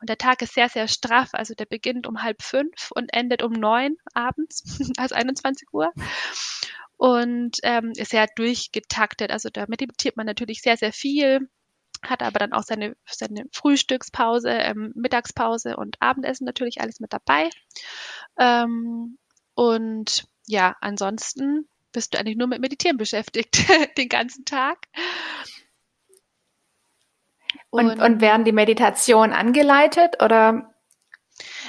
[0.00, 1.30] Und der Tag ist sehr, sehr straff.
[1.32, 4.62] Also der beginnt um halb fünf und endet um neun abends,
[4.96, 5.92] also 21 Uhr.
[6.96, 9.30] Und ähm, ist sehr durchgetaktet.
[9.30, 11.48] Also da meditiert man natürlich sehr, sehr viel
[12.02, 17.50] hat aber dann auch seine, seine Frühstückspause, ähm, Mittagspause und Abendessen natürlich alles mit dabei.
[18.38, 19.18] Ähm,
[19.54, 23.64] und ja, ansonsten bist du eigentlich nur mit Meditieren beschäftigt
[23.98, 24.78] den ganzen Tag.
[27.70, 30.74] Und, und, und werden die Meditationen angeleitet oder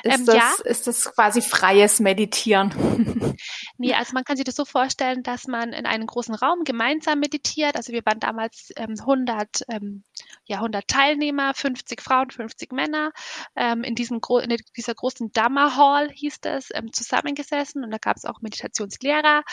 [0.04, 0.54] ist, ähm, das, ja.
[0.66, 3.36] ist das quasi freies Meditieren?
[3.78, 7.20] nee, also man kann sich das so vorstellen, dass man in einem großen Raum gemeinsam
[7.20, 7.76] meditiert.
[7.76, 10.04] Also wir waren damals ähm, 100, ähm,
[10.46, 13.12] ja, 100 Teilnehmer, 50 Frauen, 50 Männer,
[13.56, 17.84] ähm, in, diesem Gro in dieser großen Dhamma Hall hieß es, ähm, zusammengesessen.
[17.84, 19.44] Und da gab es auch Meditationslehrer,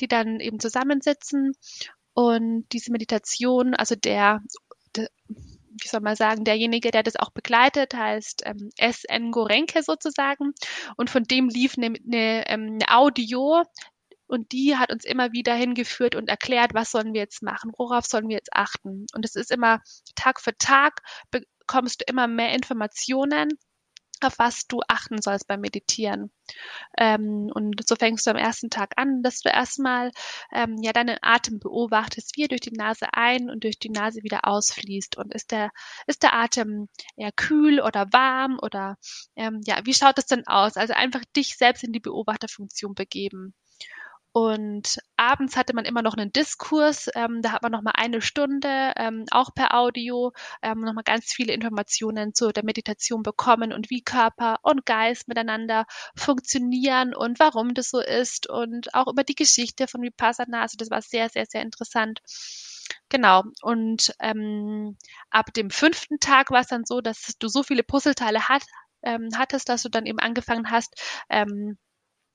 [0.00, 1.52] die dann eben zusammensitzen.
[2.14, 4.40] Und diese Meditation, also der,
[4.96, 5.08] der
[5.80, 9.30] wie soll man sagen, derjenige, der das auch begleitet, heißt ähm, S.N.
[9.30, 10.52] Gorenke sozusagen.
[10.96, 13.64] Und von dem lief eine, eine, ähm, eine Audio,
[14.32, 18.06] und die hat uns immer wieder hingeführt und erklärt, was sollen wir jetzt machen, worauf
[18.06, 19.04] sollen wir jetzt achten.
[19.14, 19.80] Und es ist immer
[20.14, 23.50] Tag für Tag bekommst du immer mehr Informationen
[24.24, 26.30] auf was du achten sollst beim Meditieren.
[26.98, 30.10] Ähm, und so fängst du am ersten Tag an, dass du erstmal
[30.52, 34.22] ähm, ja deinen Atem beobachtest, wie er durch die Nase ein und durch die Nase
[34.22, 35.16] wieder ausfließt.
[35.16, 35.70] Und ist der,
[36.06, 38.96] ist der Atem eher kühl oder warm oder
[39.36, 40.76] ähm, ja, wie schaut es denn aus?
[40.76, 43.54] Also einfach dich selbst in die Beobachterfunktion begeben.
[44.32, 48.22] Und abends hatte man immer noch einen Diskurs, ähm, da hat man noch mal eine
[48.22, 53.74] Stunde, ähm, auch per Audio, ähm, noch mal ganz viele Informationen zu der Meditation bekommen
[53.74, 55.84] und wie Körper und Geist miteinander
[56.16, 60.62] funktionieren und warum das so ist und auch über die Geschichte von Vipassana.
[60.62, 62.20] Also das war sehr, sehr, sehr interessant.
[63.10, 63.42] Genau.
[63.62, 64.96] Und ähm,
[65.30, 68.62] ab dem fünften Tag war es dann so, dass du so viele Puzzleteile hat,
[69.02, 70.94] ähm, hattest, dass du dann eben angefangen hast,
[71.28, 71.76] ähm,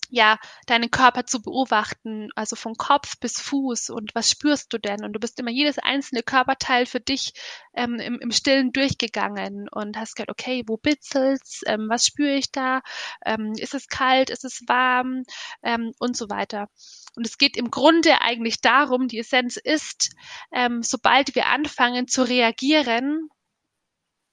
[0.09, 5.03] ja, deinen Körper zu beobachten, also von Kopf bis Fuß und was spürst du denn?
[5.03, 7.33] Und du bist immer jedes einzelne Körperteil für dich
[7.73, 11.61] ähm, im, im Stillen durchgegangen und hast gesagt, okay, wo bitzelt's?
[11.65, 12.81] Ähm, was spüre ich da?
[13.25, 14.29] Ähm, ist es kalt?
[14.29, 15.23] Ist es warm?
[15.63, 16.69] Ähm, und so weiter.
[17.15, 20.11] Und es geht im Grunde eigentlich darum, die Essenz ist,
[20.51, 23.29] ähm, sobald wir anfangen zu reagieren,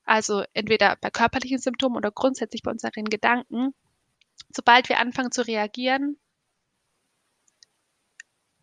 [0.05, 3.75] also entweder bei körperlichen Symptomen oder grundsätzlich bei unseren Gedanken,
[4.55, 6.17] sobald wir anfangen zu reagieren,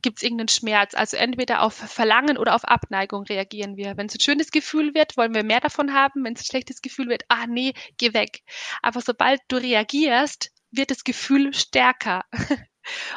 [0.01, 0.93] gibt es irgendeinen Schmerz.
[0.93, 3.97] Also entweder auf Verlangen oder auf Abneigung reagieren wir.
[3.97, 6.23] Wenn es ein schönes Gefühl wird, wollen wir mehr davon haben.
[6.23, 8.41] Wenn es ein schlechtes Gefühl wird, ah nee, geh weg.
[8.81, 12.25] Aber sobald du reagierst, wird das Gefühl stärker.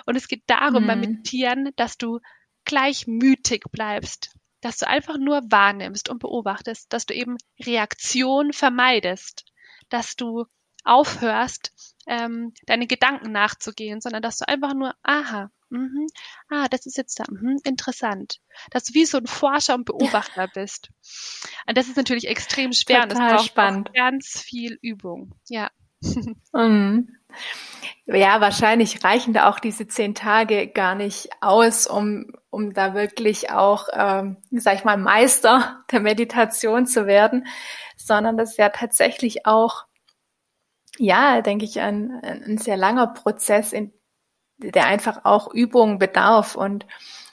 [0.07, 0.87] Und es geht darum mhm.
[0.87, 2.21] beim Meditieren, dass du
[2.65, 9.45] gleichmütig bleibst, dass du einfach nur wahrnimmst und beobachtest, dass du eben Reaktion vermeidest,
[9.91, 10.47] dass du
[10.85, 11.73] aufhörst,
[12.07, 16.07] ähm, deine Gedanken nachzugehen, sondern dass du einfach nur, aha, mh,
[16.51, 18.41] ah, das ist jetzt da, mh, interessant.
[18.71, 20.91] Dass du wie so ein Forscher und Beobachter bist.
[21.67, 23.95] Und das ist natürlich extrem schwer Total und es braucht spannend.
[23.95, 25.35] ganz viel Übung.
[25.49, 25.71] Ja.
[26.53, 27.09] Mhm.
[28.07, 33.51] Ja, wahrscheinlich reichen da auch diese zehn Tage gar nicht aus, um, um da wirklich
[33.51, 37.47] auch, ähm, sag ich mal, Meister der Meditation zu werden,
[37.97, 39.87] sondern das ist ja tatsächlich auch
[40.99, 43.93] ja, denke ich, ein, ein sehr langer Prozess, in,
[44.59, 46.57] der einfach auch Übungen bedarf.
[46.57, 46.87] Und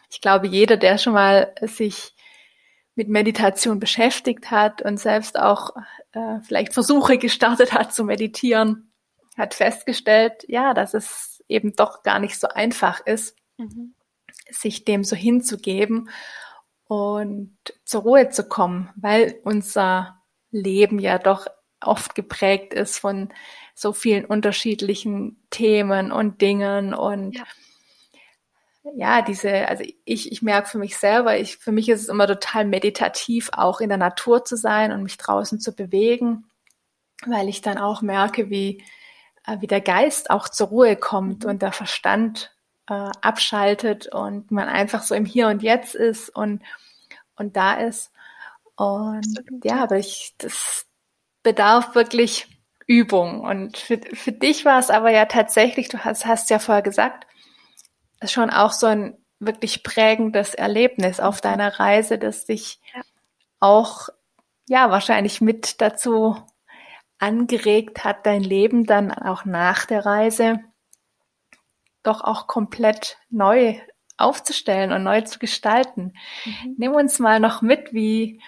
[0.10, 2.16] ich glaube, jeder, der schon mal sich
[2.96, 5.72] mit Meditation beschäftigt hat und selbst auch
[6.12, 8.92] äh, vielleicht Versuche gestartet hat zu meditieren,
[9.38, 13.96] hat festgestellt, ja, dass es eben doch gar nicht so einfach ist, mhm.
[14.50, 16.10] sich dem so hinzugeben
[16.86, 21.48] und zur Ruhe zu kommen, weil unser Leben ja doch
[21.82, 23.30] oft geprägt ist von
[23.74, 27.44] so vielen unterschiedlichen Themen und Dingen und ja.
[28.96, 32.28] ja, diese, also ich, ich merke für mich selber, ich, für mich ist es immer
[32.28, 36.46] total meditativ, auch in der Natur zu sein und mich draußen zu bewegen,
[37.26, 38.84] weil ich dann auch merke, wie,
[39.48, 41.52] äh, wie der Geist auch zur Ruhe kommt mhm.
[41.52, 42.52] und der Verstand
[42.88, 46.62] äh, abschaltet und man einfach so im Hier und Jetzt ist und,
[47.36, 48.12] und da ist.
[48.76, 49.66] Und Absolut.
[49.66, 50.88] ja, aber ich, das,
[51.44, 52.48] bedarf wirklich
[52.88, 53.42] Übung.
[53.42, 57.28] Und für, für dich war es aber ja tatsächlich, du hast, hast ja vorher gesagt,
[58.24, 61.42] schon auch so ein wirklich prägendes Erlebnis auf mhm.
[61.42, 62.80] deiner Reise, das dich
[63.60, 64.10] auch
[64.68, 66.36] ja wahrscheinlich mit dazu
[67.18, 70.60] angeregt hat, dein Leben dann auch nach der Reise
[72.04, 73.80] doch auch komplett neu
[74.18, 76.14] aufzustellen und neu zu gestalten.
[76.46, 76.76] Mhm.
[76.78, 78.42] Nimm uns mal noch mit, wie,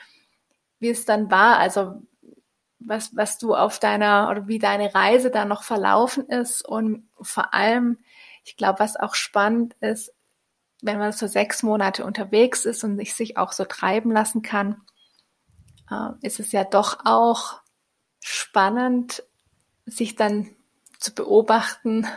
[0.80, 2.02] wie es dann war, also
[2.86, 7.54] was, was du auf deiner oder wie deine Reise dann noch verlaufen ist und vor
[7.54, 8.00] allem,
[8.44, 10.14] ich glaube, was auch spannend ist,
[10.82, 14.82] wenn man so sechs Monate unterwegs ist und sich, sich auch so treiben lassen kann,
[15.90, 17.62] äh, ist es ja doch auch
[18.20, 19.24] spannend,
[19.86, 20.50] sich dann
[21.00, 22.08] zu beobachten,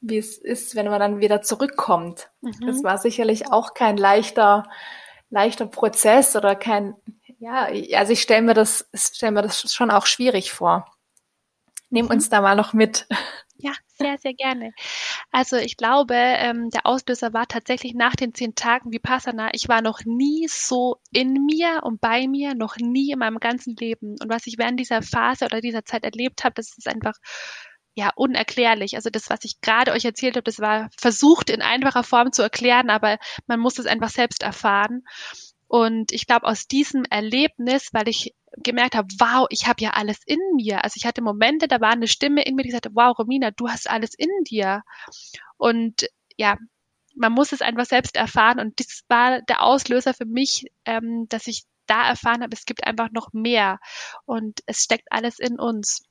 [0.00, 2.30] wie es ist, wenn man dann wieder zurückkommt.
[2.40, 2.66] Mhm.
[2.66, 4.64] Das war sicherlich auch kein leichter,
[5.30, 6.94] leichter Prozess oder kein,
[7.42, 10.86] ja, also ich stelle mir das, stelle mir das schon auch schwierig vor.
[11.90, 13.06] Nimm uns da mal noch mit.
[13.64, 14.72] Ja, sehr, sehr gerne.
[15.30, 19.50] Also ich glaube, ähm, der Auslöser war tatsächlich nach den zehn Tagen Vipassana.
[19.52, 23.76] Ich war noch nie so in mir und bei mir, noch nie in meinem ganzen
[23.76, 24.16] Leben.
[24.20, 27.14] Und was ich während dieser Phase oder dieser Zeit erlebt habe, das ist einfach
[27.94, 28.96] ja unerklärlich.
[28.96, 32.42] Also das, was ich gerade euch erzählt habe, das war versucht in einfacher Form zu
[32.42, 35.02] erklären, aber man muss es einfach selbst erfahren.
[35.72, 40.18] Und ich glaube, aus diesem Erlebnis, weil ich gemerkt habe, wow, ich habe ja alles
[40.26, 40.84] in mir.
[40.84, 43.70] Also ich hatte Momente, da war eine Stimme in mir, die sagte, wow, Romina, du
[43.70, 44.82] hast alles in dir.
[45.56, 46.58] Und ja,
[47.14, 48.60] man muss es einfach selbst erfahren.
[48.60, 52.86] Und das war der Auslöser für mich, ähm, dass ich da erfahren habe, es gibt
[52.86, 53.78] einfach noch mehr.
[54.26, 56.04] Und es steckt alles in uns.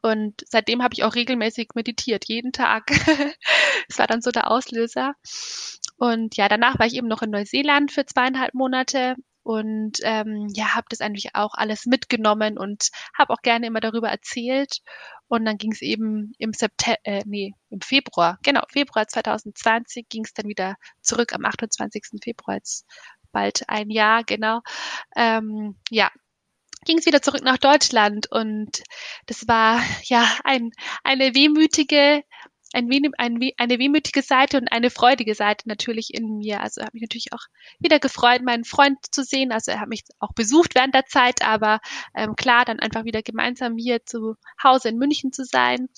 [0.00, 2.86] Und seitdem habe ich auch regelmäßig meditiert, jeden Tag.
[3.88, 5.12] das war dann so der Auslöser.
[5.98, 10.74] Und ja, danach war ich eben noch in Neuseeland für zweieinhalb Monate und ähm, ja,
[10.74, 14.80] habe das eigentlich auch alles mitgenommen und habe auch gerne immer darüber erzählt.
[15.26, 20.24] Und dann ging es eben im September, äh, nee, im Februar, genau, Februar 2020 ging
[20.24, 22.20] es dann wieder zurück am 28.
[22.22, 22.86] Februar, jetzt
[23.32, 24.60] bald ein Jahr, genau.
[25.16, 26.10] Ähm, ja,
[26.84, 28.82] ging es wieder zurück nach Deutschland und
[29.26, 30.70] das war ja ein,
[31.04, 32.22] eine wehmütige
[32.72, 36.60] ein, ein, eine wehmütige Seite und eine freudige Seite natürlich in mir.
[36.60, 37.44] Also habe mich natürlich auch
[37.78, 39.52] wieder gefreut, meinen Freund zu sehen.
[39.52, 41.80] Also er hat mich auch besucht während der Zeit, aber
[42.14, 45.88] ähm, klar, dann einfach wieder gemeinsam hier zu Hause in München zu sein.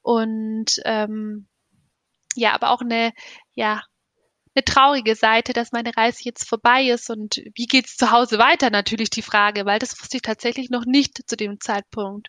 [0.00, 1.48] Und ähm,
[2.36, 3.12] ja, aber auch eine,
[3.54, 3.82] ja,
[4.54, 8.70] eine traurige Seite, dass meine Reise jetzt vorbei ist und wie geht's zu Hause weiter?
[8.70, 12.28] Natürlich die Frage, weil das wusste ich tatsächlich noch nicht zu dem Zeitpunkt.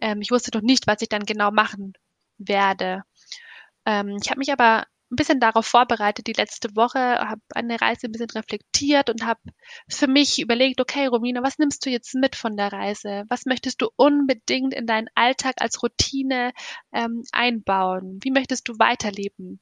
[0.00, 1.92] Ähm, ich wusste noch nicht, was ich dann genau machen
[2.46, 3.02] werde.
[3.86, 8.06] Ähm, ich habe mich aber ein bisschen darauf vorbereitet die letzte Woche, habe eine Reise
[8.06, 9.40] ein bisschen reflektiert und habe
[9.88, 13.24] für mich überlegt, okay, Romina, was nimmst du jetzt mit von der Reise?
[13.28, 16.52] Was möchtest du unbedingt in deinen Alltag als Routine
[16.92, 18.18] ähm, einbauen?
[18.22, 19.60] Wie möchtest du weiterleben?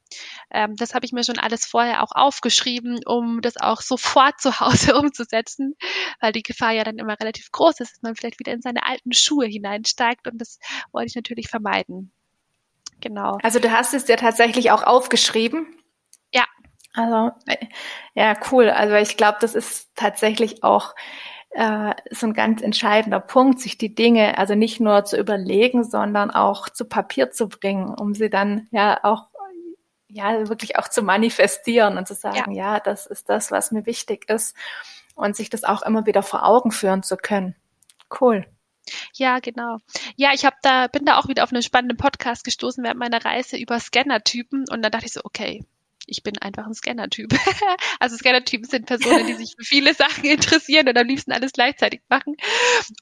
[0.51, 4.59] Ähm, das habe ich mir schon alles vorher auch aufgeschrieben, um das auch sofort zu
[4.59, 5.75] Hause umzusetzen,
[6.19, 8.85] weil die Gefahr ja dann immer relativ groß ist, dass man vielleicht wieder in seine
[8.85, 10.57] alten Schuhe hineinsteigt und das
[10.91, 12.11] wollte ich natürlich vermeiden.
[13.03, 13.37] Genau.
[13.43, 15.67] Also du hast es ja tatsächlich auch aufgeschrieben.
[16.31, 16.45] Ja.
[16.93, 17.31] Also
[18.15, 18.69] ja, cool.
[18.69, 20.95] Also ich glaube, das ist tatsächlich auch
[21.49, 26.31] äh, so ein ganz entscheidender Punkt, sich die Dinge also nicht nur zu überlegen, sondern
[26.31, 29.27] auch zu Papier zu bringen, um sie dann ja auch
[30.07, 33.85] ja wirklich auch zu manifestieren und zu sagen, ja, ja das ist das, was mir
[33.85, 34.55] wichtig ist
[35.15, 37.55] und sich das auch immer wieder vor Augen führen zu können.
[38.21, 38.45] Cool.
[39.13, 39.77] Ja, genau.
[40.15, 43.23] Ja, ich habe da bin da auch wieder auf einen spannenden Podcast gestoßen während meiner
[43.23, 45.63] Reise über Scannertypen und dann dachte ich so, okay,
[46.05, 47.33] ich bin einfach ein Scannertyp.
[47.99, 52.01] also Scannertypen sind Personen, die sich für viele Sachen interessieren und am liebsten alles gleichzeitig
[52.09, 52.35] machen.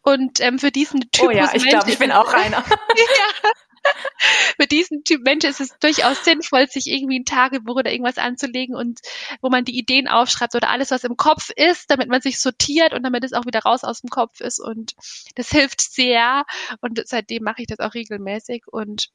[0.04, 2.58] Und ähm, für diesen Typus Oh ja, ich glaube, ich bin auch einer.
[2.68, 3.52] ja.
[4.60, 8.76] Für diesen Typ Mensch ist es durchaus sinnvoll, sich irgendwie ein Tagebuch oder irgendwas anzulegen
[8.76, 9.00] und
[9.42, 12.94] wo man die Ideen aufschreibt oder alles, was im Kopf ist, damit man sich sortiert
[12.94, 14.60] und damit es auch wieder raus aus dem Kopf ist.
[14.60, 14.94] Und
[15.36, 16.46] das hilft sehr.
[16.82, 18.64] Und seitdem mache ich das auch regelmäßig.
[18.68, 19.10] Und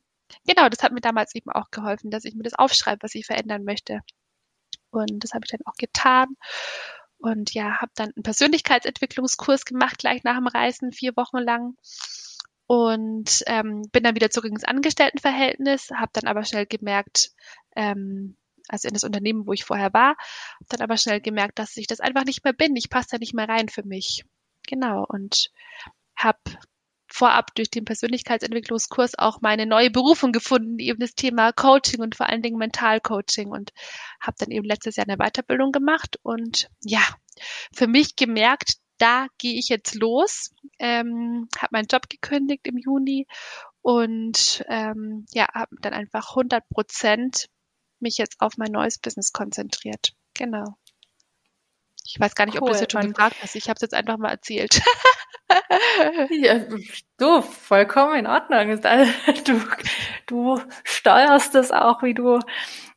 [0.47, 3.27] genau, das hat mir damals eben auch geholfen, dass ich mir das aufschreibe, was ich
[3.27, 4.01] verändern möchte.
[4.91, 6.29] Und das habe ich dann auch getan.
[7.19, 11.75] Und ja, habe dann einen Persönlichkeitsentwicklungskurs gemacht, gleich nach dem Reisen, vier Wochen lang
[12.67, 17.31] und ähm, bin dann wieder zurück ins Angestelltenverhältnis, habe dann aber schnell gemerkt,
[17.77, 18.37] ähm,
[18.69, 20.17] also in das Unternehmen, wo ich vorher war,
[20.55, 22.75] habe dann aber schnell gemerkt, dass ich das einfach nicht mehr bin.
[22.75, 24.25] Ich passe da nicht mehr rein für mich.
[24.67, 25.51] Genau und
[26.17, 26.41] habe
[27.09, 32.29] vorab durch den Persönlichkeitsentwicklungskurs auch meine neue Berufung gefunden, eben das Thema Coaching und vor
[32.29, 33.73] allen Dingen Mentalcoaching und
[34.21, 37.03] habe dann eben letztes Jahr eine Weiterbildung gemacht und ja,
[37.73, 43.27] für mich gemerkt, da gehe ich jetzt los, ähm, habe meinen Job gekündigt im Juni
[43.83, 47.49] und ähm, ja, habe dann einfach 100 Prozent
[48.01, 50.13] mich jetzt auf mein neues Business konzentriert.
[50.35, 50.77] Genau.
[52.05, 52.63] Ich weiß gar nicht, cool.
[52.63, 53.57] ob du das jetzt schon gefragt hast.
[53.57, 54.81] Ich habe es jetzt einfach mal erzählt.
[56.31, 56.61] ja,
[57.19, 58.81] du, vollkommen in Ordnung.
[59.45, 59.61] Du,
[60.27, 62.39] du steuerst das auch, wie du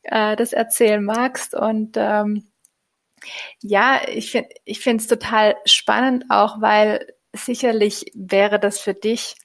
[0.02, 1.54] äh, das erzählen magst.
[1.54, 2.49] Und ähm,
[3.60, 9.36] ja, ich finde ich es total spannend auch, weil sicherlich wäre das für dich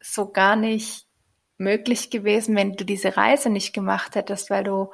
[0.00, 1.06] so gar nicht
[1.58, 4.90] möglich gewesen, wenn du diese Reise nicht gemacht hättest, weil du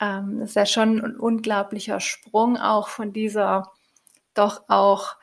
[0.00, 3.72] ähm, das ist ja schon ein unglaublicher Sprung auch von dieser
[4.34, 5.16] doch auch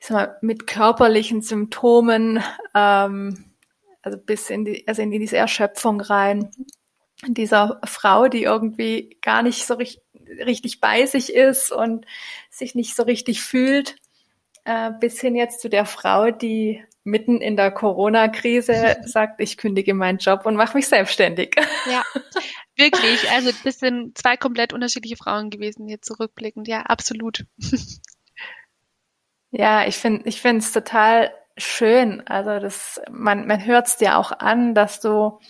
[0.00, 2.42] ich sag mal, mit körperlichen Symptomen,
[2.74, 3.52] ähm,
[4.02, 6.50] also bis in die, also in diese Erschöpfung rein,
[7.26, 10.02] dieser Frau, die irgendwie gar nicht so richtig,
[10.46, 12.06] richtig bei sich ist und
[12.50, 13.96] sich nicht so richtig fühlt,
[14.64, 19.94] äh, bis hin jetzt zu der Frau, die mitten in der Corona-Krise sagt, ich kündige
[19.94, 21.54] meinen Job und mache mich selbstständig.
[21.90, 22.02] Ja,
[22.76, 23.30] wirklich.
[23.30, 26.68] Also das sind zwei komplett unterschiedliche Frauen gewesen, hier zurückblickend.
[26.68, 27.44] Ja, absolut.
[29.52, 32.26] Ja, ich finde, ich finde es total schön.
[32.26, 35.40] Also das, man, man hört es dir auch an, dass du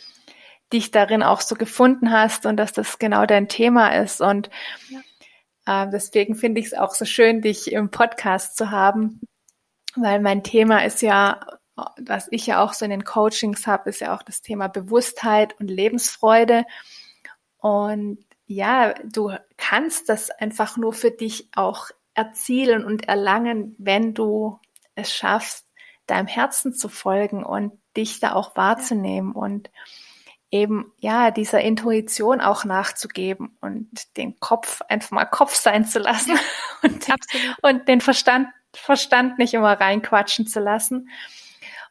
[0.73, 4.21] dich darin auch so gefunden hast und dass das genau dein Thema ist.
[4.21, 4.51] Und
[5.67, 5.85] ja.
[5.85, 9.21] äh, deswegen finde ich es auch so schön, dich im Podcast zu haben,
[9.97, 11.41] weil mein Thema ist ja,
[11.99, 15.59] was ich ja auch so in den Coachings habe, ist ja auch das Thema Bewusstheit
[15.59, 16.65] und Lebensfreude.
[17.59, 24.59] Und ja, du kannst das einfach nur für dich auch erzielen und erlangen, wenn du
[24.95, 25.67] es schaffst,
[26.07, 29.71] deinem Herzen zu folgen und dich da auch wahrzunehmen und
[30.51, 36.39] eben ja dieser Intuition auch nachzugeben und den Kopf einfach mal Kopf sein zu lassen
[36.83, 37.07] und,
[37.63, 41.09] und den Verstand Verstand nicht immer reinquatschen zu lassen.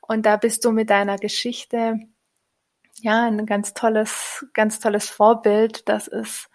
[0.01, 1.99] Und da bist du mit deiner Geschichte
[3.01, 6.49] ja ein ganz tolles, ganz tolles Vorbild, dass es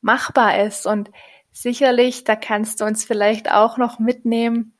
[0.00, 0.86] machbar ist.
[0.86, 1.10] Und
[1.52, 4.76] sicherlich, da kannst du uns vielleicht auch noch mitnehmen,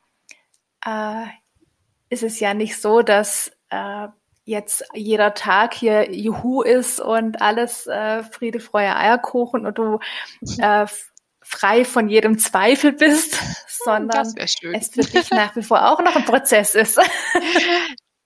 [0.84, 1.26] äh,
[2.10, 4.08] ist es ja nicht so, dass äh,
[4.48, 9.98] jetzt jeder Tag hier Juhu ist und alles äh, Friede, Freude, Eierkuchen und du
[10.58, 10.86] äh,
[11.42, 13.38] frei von jedem Zweifel bist,
[13.84, 16.98] sondern es für dich nach wie vor auch noch ein Prozess ist.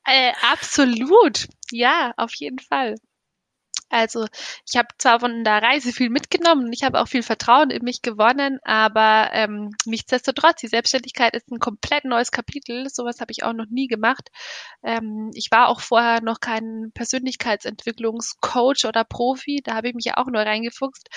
[0.04, 2.96] Äh, absolut, ja, auf jeden Fall.
[3.92, 4.24] Also
[4.66, 7.84] ich habe zwar von der Reise viel mitgenommen und ich habe auch viel Vertrauen in
[7.84, 12.88] mich gewonnen, aber ähm, nichtsdestotrotz, die Selbstständigkeit ist ein komplett neues Kapitel.
[12.88, 14.30] Sowas habe ich auch noch nie gemacht.
[14.82, 19.60] Ähm, ich war auch vorher noch kein Persönlichkeitsentwicklungscoach oder Profi.
[19.62, 21.08] Da habe ich mich ja auch neu reingefuchst.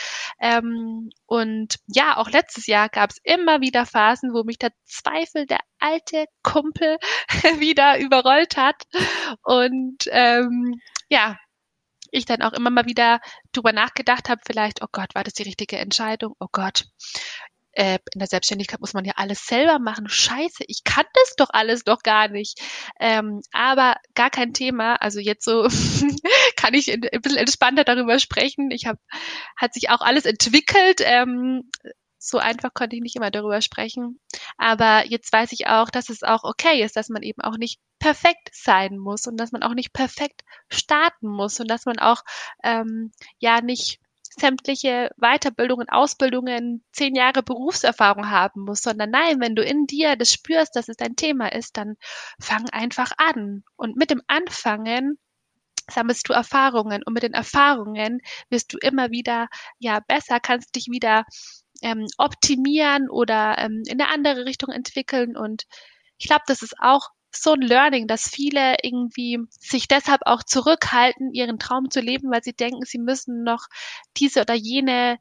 [0.42, 5.46] Ähm, und ja, auch letztes Jahr gab es immer wieder Phasen, wo mich der Zweifel
[5.46, 6.98] der alte Kumpel
[7.60, 8.84] wieder überrollt hat.
[9.44, 11.38] Und ähm, ja,
[12.12, 13.20] ich dann auch immer mal wieder
[13.52, 16.36] drüber nachgedacht habe, vielleicht, oh Gott, war das die richtige Entscheidung?
[16.40, 16.86] Oh Gott,
[17.76, 20.08] äh, in der Selbstständigkeit muss man ja alles selber machen.
[20.08, 22.60] Scheiße, ich kann das doch alles doch gar nicht.
[23.00, 24.96] Ähm, aber gar kein Thema.
[24.96, 25.64] Also jetzt so
[26.56, 28.72] kann ich ein bisschen entspannter darüber sprechen.
[28.72, 29.00] Ich habe,
[29.58, 31.02] hat sich auch alles entwickelt.
[31.04, 31.70] Ähm,
[32.18, 34.20] so einfach konnte ich nicht immer darüber sprechen.
[34.58, 37.80] Aber jetzt weiß ich auch, dass es auch okay ist, dass man eben auch nicht
[38.00, 42.24] perfekt sein muss und dass man auch nicht perfekt starten muss und dass man auch
[42.64, 44.00] ähm, ja nicht
[44.38, 50.32] sämtliche Weiterbildungen, Ausbildungen, zehn Jahre Berufserfahrung haben muss, sondern nein, wenn du in dir das
[50.32, 51.96] spürst, dass es dein Thema ist, dann
[52.40, 53.64] fang einfach an.
[53.78, 55.18] Und mit dem Anfangen
[55.90, 59.48] sammelst du Erfahrungen und mit den Erfahrungen wirst du immer wieder
[59.80, 61.24] ja besser, kannst dich wieder
[61.82, 65.64] ähm, optimieren oder ähm, in eine andere Richtung entwickeln und
[66.18, 71.34] ich glaube, das ist auch so ein Learning, dass viele irgendwie sich deshalb auch zurückhalten,
[71.34, 73.68] ihren Traum zu leben, weil sie denken, sie müssen noch
[74.18, 75.18] diese oder jene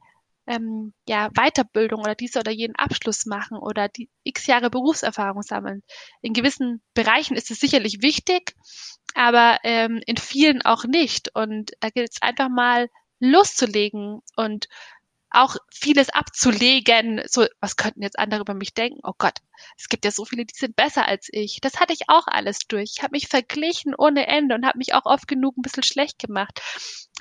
[0.46, 5.82] ähm, ja, Weiterbildung oder diese oder jenen Abschluss machen oder die x Jahre Berufserfahrung sammeln.
[6.20, 8.54] In gewissen Bereichen ist es sicherlich wichtig,
[9.14, 11.34] aber ähm, in vielen auch nicht.
[11.34, 12.88] Und da gilt es einfach mal
[13.20, 14.68] loszulegen und
[15.34, 17.22] auch vieles abzulegen.
[17.26, 19.00] So, was könnten jetzt andere über mich denken?
[19.02, 19.38] Oh Gott,
[19.76, 21.60] es gibt ja so viele, die sind besser als ich.
[21.60, 22.94] Das hatte ich auch alles durch.
[22.96, 26.18] Ich habe mich verglichen ohne Ende und habe mich auch oft genug ein bisschen schlecht
[26.18, 26.60] gemacht.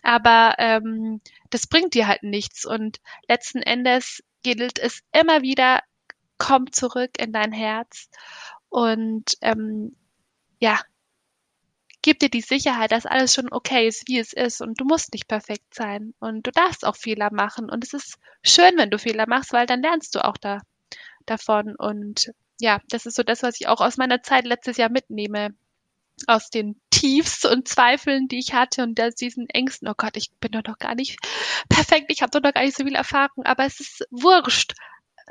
[0.03, 2.66] Aber ähm, das bringt dir halt nichts.
[2.66, 5.82] Und letzten Endes gilt es immer wieder,
[6.38, 8.09] komm zurück in dein Herz
[8.70, 9.95] und ähm,
[10.59, 10.80] ja,
[12.04, 14.62] gib dir die Sicherheit, dass alles schon okay ist, wie es ist.
[14.62, 16.14] Und du musst nicht perfekt sein.
[16.20, 17.72] Und du darfst auch Fehler machen.
[17.72, 20.60] Und es ist schön, wenn du Fehler machst, weil dann lernst du auch da
[21.26, 21.76] davon.
[21.76, 25.56] Und ja, das ist so das, was ich auch aus meiner Zeit letztes Jahr mitnehme.
[26.28, 30.51] Aus den Tiefs und Zweifeln, die ich hatte und diesen Ängsten, oh Gott, ich bin
[30.51, 31.18] doch noch gar nicht
[31.70, 34.74] perfekt, ich habe doch noch gar nicht so viel Erfahrung, aber es ist wurscht.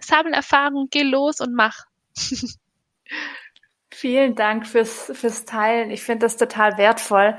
[0.01, 1.85] Sammel Erfahrung, geh los und mach.
[3.95, 5.91] Vielen Dank fürs, fürs Teilen.
[5.91, 7.37] Ich finde das total wertvoll,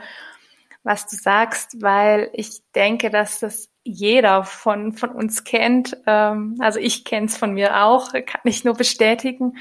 [0.84, 5.98] was du sagst, weil ich denke, dass das jeder von, von uns kennt.
[6.06, 9.58] Ähm, also ich kenne es von mir auch, kann ich nur bestätigen.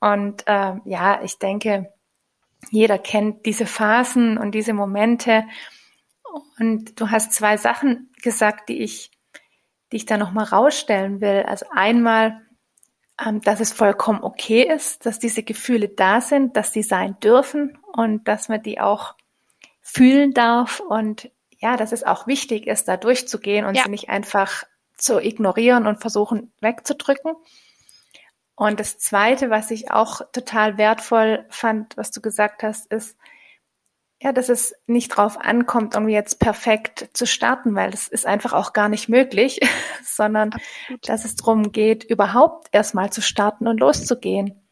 [0.00, 1.92] Und ähm, ja, ich denke,
[2.70, 5.44] jeder kennt diese Phasen und diese Momente.
[6.58, 9.10] Und du hast zwei Sachen gesagt, die ich,
[9.92, 11.44] die ich da nochmal rausstellen will.
[11.48, 12.42] Also einmal,
[13.42, 18.28] dass es vollkommen okay ist, dass diese Gefühle da sind, dass die sein dürfen und
[18.28, 19.14] dass man die auch
[19.80, 23.84] fühlen darf und ja, dass es auch wichtig ist, da durchzugehen und ja.
[23.84, 24.64] sie nicht einfach
[24.96, 27.34] zu ignorieren und versuchen wegzudrücken.
[28.54, 33.16] Und das Zweite, was ich auch total wertvoll fand, was du gesagt hast, ist,
[34.20, 38.52] ja, dass es nicht drauf ankommt, irgendwie jetzt perfekt zu starten, weil das ist einfach
[38.52, 39.60] auch gar nicht möglich,
[40.04, 41.08] sondern Absolut.
[41.08, 44.68] dass es darum geht, überhaupt erstmal zu starten und loszugehen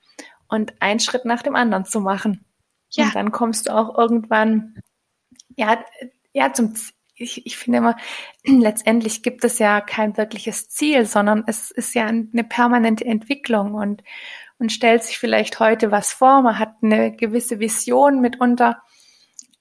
[0.49, 2.44] und einen Schritt nach dem anderen zu machen.
[2.90, 3.05] Ja.
[3.05, 4.80] Und dann kommst du auch irgendwann,
[5.57, 5.78] ja,
[6.32, 6.74] ja, zum,
[7.14, 7.97] ich, ich finde immer,
[8.44, 14.03] letztendlich gibt es ja kein wirkliches Ziel, sondern es ist ja eine permanente Entwicklung und,
[14.59, 18.82] und stellt sich vielleicht heute was vor, man hat eine gewisse Vision mitunter,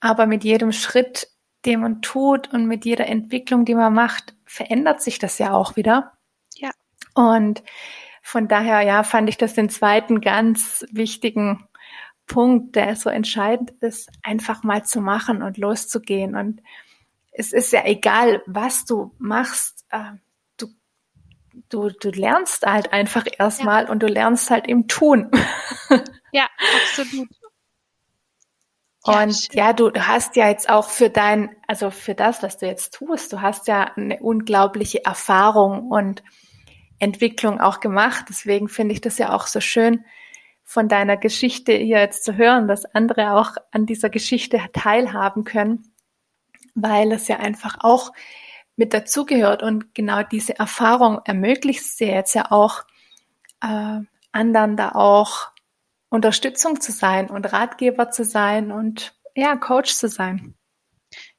[0.06, 1.30] aber mit jedem Schritt,
[1.66, 5.76] den man tut und mit jeder Entwicklung, die man macht, verändert sich das ja auch
[5.76, 6.14] wieder.
[6.58, 6.70] Ja.
[7.16, 7.64] Und
[8.22, 11.68] von daher, ja, fand ich das den zweiten ganz wichtigen
[12.28, 16.36] Punkt, der so entscheidend ist, einfach mal zu machen und loszugehen.
[16.36, 16.62] Und
[17.32, 19.86] es ist ja egal, was du machst.
[19.90, 20.14] Äh,
[20.58, 20.68] du,
[21.70, 23.90] du, du lernst halt einfach erstmal ja.
[23.90, 25.32] und du lernst halt im Tun.
[26.36, 26.50] Ja,
[26.84, 27.30] absolut.
[29.06, 32.66] Und ja, ja, du hast ja jetzt auch für dein, also für das, was du
[32.66, 36.24] jetzt tust, du hast ja eine unglaubliche Erfahrung und
[36.98, 38.26] Entwicklung auch gemacht.
[38.30, 40.04] Deswegen finde ich das ja auch so schön,
[40.64, 45.94] von deiner Geschichte hier jetzt zu hören, dass andere auch an dieser Geschichte teilhaben können,
[46.74, 48.12] weil es ja einfach auch
[48.76, 52.84] mit dazugehört und genau diese Erfahrung ermöglicht es dir jetzt ja auch,
[53.62, 54.00] äh,
[54.32, 55.52] anderen da auch
[56.16, 60.56] Unterstützung zu sein und Ratgeber zu sein und ja, Coach zu sein.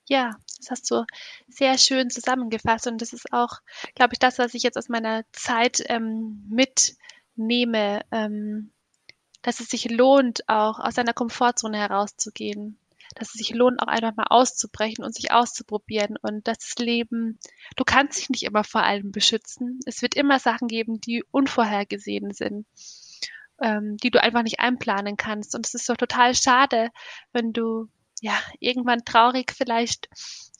[0.09, 1.05] Ja, das hast du
[1.49, 3.61] sehr schön zusammengefasst und das ist auch,
[3.95, 8.03] glaube ich, das, was ich jetzt aus meiner Zeit ähm, mitnehme.
[8.13, 8.71] Ähm,
[9.47, 12.81] dass es sich lohnt, auch aus seiner Komfortzone herauszugehen.
[13.15, 16.17] Dass es sich lohnt, auch einfach mal auszubrechen und sich auszuprobieren.
[16.21, 17.39] Und das Leben,
[17.77, 19.79] du kannst dich nicht immer vor allem beschützen.
[19.87, 22.67] Es wird immer Sachen geben, die unvorhergesehen sind,
[23.61, 25.55] ähm, die du einfach nicht einplanen kannst.
[25.55, 26.91] Und es ist doch total schade,
[27.33, 27.89] wenn du
[28.21, 30.09] ja irgendwann traurig vielleicht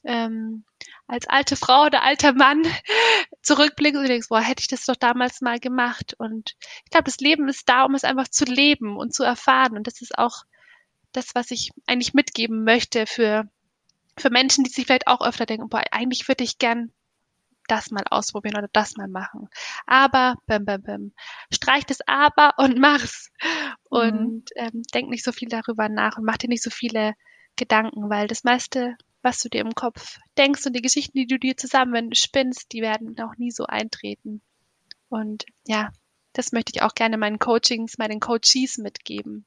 [0.03, 0.63] ähm,
[1.07, 2.63] als alte Frau oder alter Mann
[3.41, 6.15] zurückblickst und denkst, boah, hätte ich das doch damals mal gemacht.
[6.17, 9.77] Und ich glaube, das Leben ist da, um es einfach zu leben und zu erfahren.
[9.77, 10.43] Und das ist auch
[11.11, 13.49] das, was ich eigentlich mitgeben möchte für,
[14.17, 16.91] für Menschen, die sich vielleicht auch öfter denken, boah, eigentlich würde ich gern
[17.67, 19.49] das mal ausprobieren oder das mal machen.
[19.85, 21.11] Aber, bam, bam, bam,
[21.51, 23.31] streich das Aber und mach's.
[23.91, 23.97] Mhm.
[23.99, 27.13] Und ähm, denk nicht so viel darüber nach und mach dir nicht so viele
[27.55, 28.95] Gedanken, weil das meiste
[29.27, 32.81] was du dir im Kopf denkst und die Geschichten, die du dir zusammen spinnst, die
[32.81, 34.41] werden auch nie so eintreten.
[35.09, 35.91] Und ja,
[36.33, 39.45] das möchte ich auch gerne meinen Coachings, meinen Coaches mitgeben.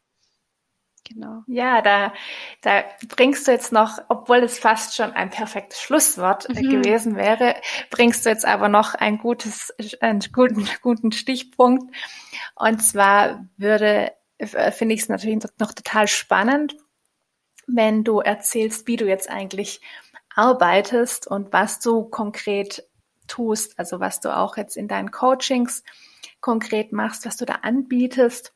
[1.13, 1.43] Genau.
[1.49, 2.13] Ja, da,
[2.61, 6.71] da bringst du jetzt noch, obwohl es fast schon ein perfektes Schlusswort mhm.
[6.71, 7.57] gewesen wäre,
[7.91, 11.93] bringst du jetzt aber noch ein gutes, einen guten, guten Stichpunkt.
[12.55, 16.77] Und zwar würde, äh, finde ich es natürlich noch total spannend,
[17.67, 19.81] wenn du erzählst, wie du jetzt eigentlich
[20.35, 22.85] arbeitest und was du konkret
[23.27, 25.83] tust, also was du auch jetzt in deinen Coachings
[26.41, 28.55] konkret machst, was du da anbietest.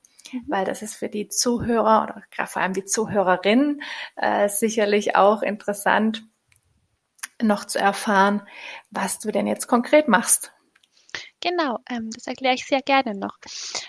[0.48, 3.82] Weil das ist für die Zuhörer oder vor allem die Zuhörerin
[4.16, 6.24] äh, sicherlich auch interessant,
[7.42, 8.42] noch zu erfahren,
[8.90, 10.53] was du denn jetzt konkret machst.
[11.44, 13.36] Genau, ähm, das erkläre ich sehr gerne noch.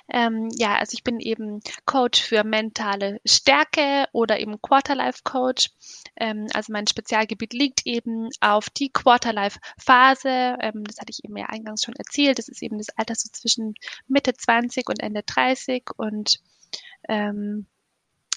[0.09, 5.71] Ähm, ja, also ich bin eben Coach für mentale Stärke oder eben Quarterlife Coach.
[6.17, 10.57] Ähm, also mein Spezialgebiet liegt eben auf die Quarterlife Phase.
[10.59, 12.39] Ähm, das hatte ich eben ja eingangs schon erzählt.
[12.39, 13.75] Das ist eben das Alter so zwischen
[14.09, 16.41] Mitte 20 und Ende 30 und
[17.07, 17.67] ähm,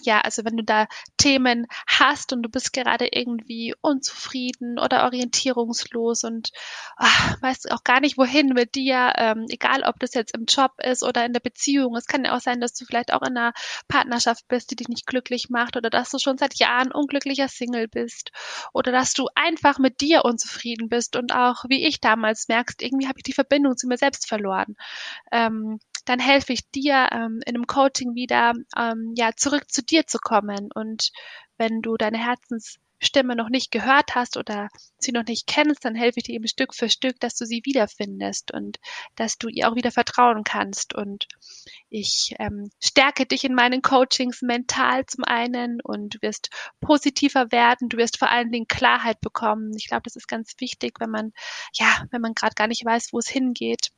[0.03, 0.87] ja, also wenn du da
[1.17, 6.51] Themen hast und du bist gerade irgendwie unzufrieden oder orientierungslos und
[6.97, 10.73] ach, weißt auch gar nicht wohin mit dir, ähm, egal ob das jetzt im Job
[10.83, 11.97] ist oder in der Beziehung.
[11.97, 13.53] Es kann ja auch sein, dass du vielleicht auch in einer
[13.89, 17.89] Partnerschaft bist, die dich nicht glücklich macht oder dass du schon seit Jahren unglücklicher Single
[17.89, 18.31] bist
[18.73, 23.09] oder dass du einfach mit dir unzufrieden bist und auch wie ich damals merkst, irgendwie
[23.09, 24.77] habe ich die Verbindung zu mir selbst verloren.
[25.33, 25.79] Ähm,
[26.09, 30.19] dann helfe ich dir ähm, in einem Coaching wieder ähm, ja zurück zu dir zu
[30.19, 31.11] kommen und
[31.59, 36.19] wenn du deine Herzensstimme noch nicht gehört hast oder sie noch nicht kennst, dann helfe
[36.19, 38.79] ich dir eben Stück für Stück, dass du sie wiederfindest und
[39.17, 40.95] dass du ihr auch wieder vertrauen kannst.
[40.95, 41.27] Und
[41.91, 46.51] ich ähm, stärke dich in meinen Coachings mental zum einen und du wirst
[46.81, 49.73] positiver werden, du wirst vor allen Dingen Klarheit bekommen.
[49.77, 51.33] Ich glaube, das ist ganz wichtig, wenn man,
[51.75, 53.91] ja, wenn man gerade gar nicht weiß, wo es hingeht.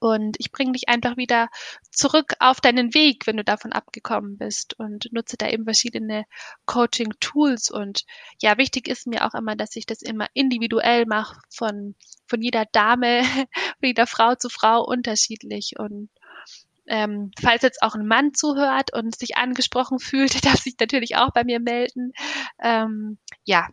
[0.00, 1.48] Und ich bringe dich einfach wieder
[1.90, 6.24] zurück auf deinen Weg, wenn du davon abgekommen bist und nutze da eben verschiedene
[6.66, 7.70] Coaching-Tools.
[7.70, 8.04] Und
[8.40, 11.96] ja, wichtig ist mir auch immer, dass ich das immer individuell mache, von,
[12.26, 15.74] von jeder Dame, von jeder Frau zu Frau unterschiedlich.
[15.78, 16.10] Und
[16.86, 21.32] ähm, falls jetzt auch ein Mann zuhört und sich angesprochen fühlt, darf sich natürlich auch
[21.32, 22.12] bei mir melden.
[22.62, 23.68] Ähm, ja,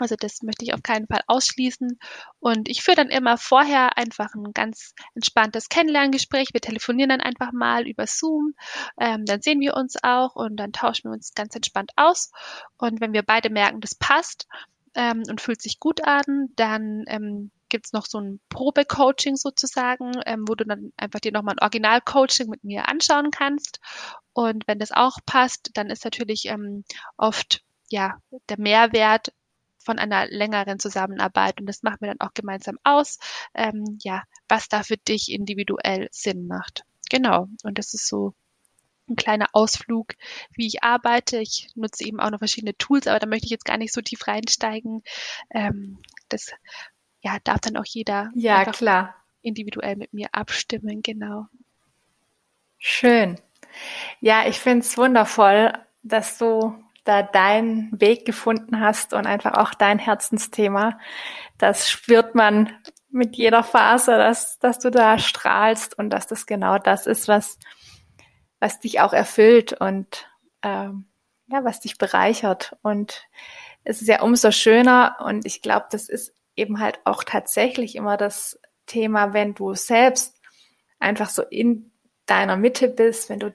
[0.00, 1.98] also das möchte ich auf keinen Fall ausschließen.
[2.38, 6.48] Und ich führe dann immer vorher einfach ein ganz entspanntes Kennenlerngespräch.
[6.52, 8.54] Wir telefonieren dann einfach mal über Zoom.
[8.98, 12.30] Ähm, dann sehen wir uns auch und dann tauschen wir uns ganz entspannt aus.
[12.78, 14.46] Und wenn wir beide merken, das passt
[14.94, 20.44] ähm, und fühlt sich gut an, dann ähm, gibt's noch so ein Probe-Coaching sozusagen, ähm,
[20.46, 23.80] wo du dann einfach dir nochmal ein Original-Coaching mit mir anschauen kannst.
[24.34, 26.84] Und wenn das auch passt, dann ist natürlich ähm,
[27.16, 29.32] oft ja der Mehrwert
[29.82, 33.18] von einer längeren Zusammenarbeit und das machen wir dann auch gemeinsam aus,
[33.54, 36.84] ähm, ja, was da für dich individuell Sinn macht.
[37.10, 37.48] Genau.
[37.64, 38.34] Und das ist so
[39.08, 40.14] ein kleiner Ausflug,
[40.52, 41.38] wie ich arbeite.
[41.38, 44.00] Ich nutze eben auch noch verschiedene Tools, aber da möchte ich jetzt gar nicht so
[44.00, 45.02] tief reinsteigen.
[45.50, 46.52] Ähm, das
[47.20, 49.14] ja, darf dann auch jeder ja, klar.
[49.42, 51.46] individuell mit mir abstimmen, genau.
[52.78, 53.38] Schön.
[54.20, 55.72] Ja, ich finde es wundervoll,
[56.02, 60.98] dass du da deinen Weg gefunden hast und einfach auch dein Herzensthema.
[61.58, 62.72] Das spürt man
[63.10, 67.58] mit jeder Phase, dass, dass du da strahlst und dass das genau das ist, was,
[68.60, 70.28] was dich auch erfüllt und
[70.62, 71.06] ähm,
[71.48, 72.76] ja, was dich bereichert.
[72.82, 73.26] Und
[73.84, 78.16] es ist ja umso schöner und ich glaube, das ist eben halt auch tatsächlich immer
[78.16, 80.40] das Thema, wenn du selbst
[80.98, 81.92] einfach so in
[82.26, 83.54] deiner Mitte bist, wenn du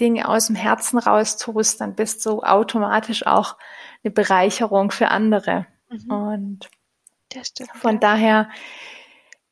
[0.00, 3.56] Dinge aus dem Herzen raus tust, dann bist du automatisch auch
[4.04, 5.66] eine Bereicherung für andere.
[5.88, 6.10] Mhm.
[6.10, 6.70] Und
[7.74, 7.98] von ja.
[7.98, 8.48] daher,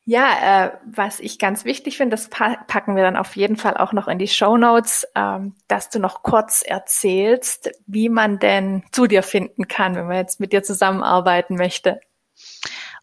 [0.05, 3.75] ja, äh, was ich ganz wichtig finde, das pa packen wir dann auf jeden Fall
[3.75, 8.83] auch noch in die Show Notes, ähm, dass du noch kurz erzählst, wie man denn
[8.91, 11.99] zu dir finden kann, wenn man jetzt mit dir zusammenarbeiten möchte.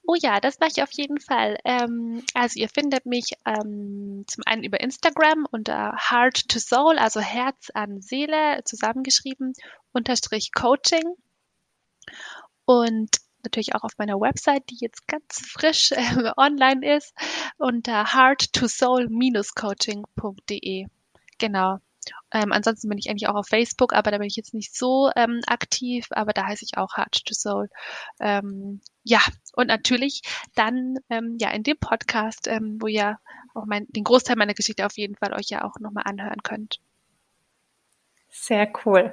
[0.05, 1.59] Oh ja, das mache ich auf jeden Fall.
[1.65, 7.21] Ähm, also ihr findet mich ähm, zum einen über Instagram unter Heart to Soul, also
[7.21, 9.53] Herz an Seele zusammengeschrieben,
[9.93, 11.15] unterstrich Coaching.
[12.65, 13.11] Und
[13.45, 16.03] natürlich auch auf meiner Website, die jetzt ganz frisch äh,
[16.37, 17.15] online ist,
[17.59, 20.87] unter heart-to-soul-coaching.de.
[21.39, 21.79] Genau.
[22.33, 25.11] Ähm, ansonsten bin ich eigentlich auch auf Facebook, aber da bin ich jetzt nicht so
[25.17, 27.69] ähm, aktiv, aber da heiße ich auch Heart to Soul.
[28.21, 29.21] Ähm, ja,
[29.55, 30.23] und natürlich
[30.55, 33.19] dann ähm, ja in dem Podcast, ähm, wo ihr
[33.55, 36.81] auch mein, den Großteil meiner Geschichte auf jeden Fall euch ja auch nochmal anhören könnt.
[38.35, 39.13] Sehr cool.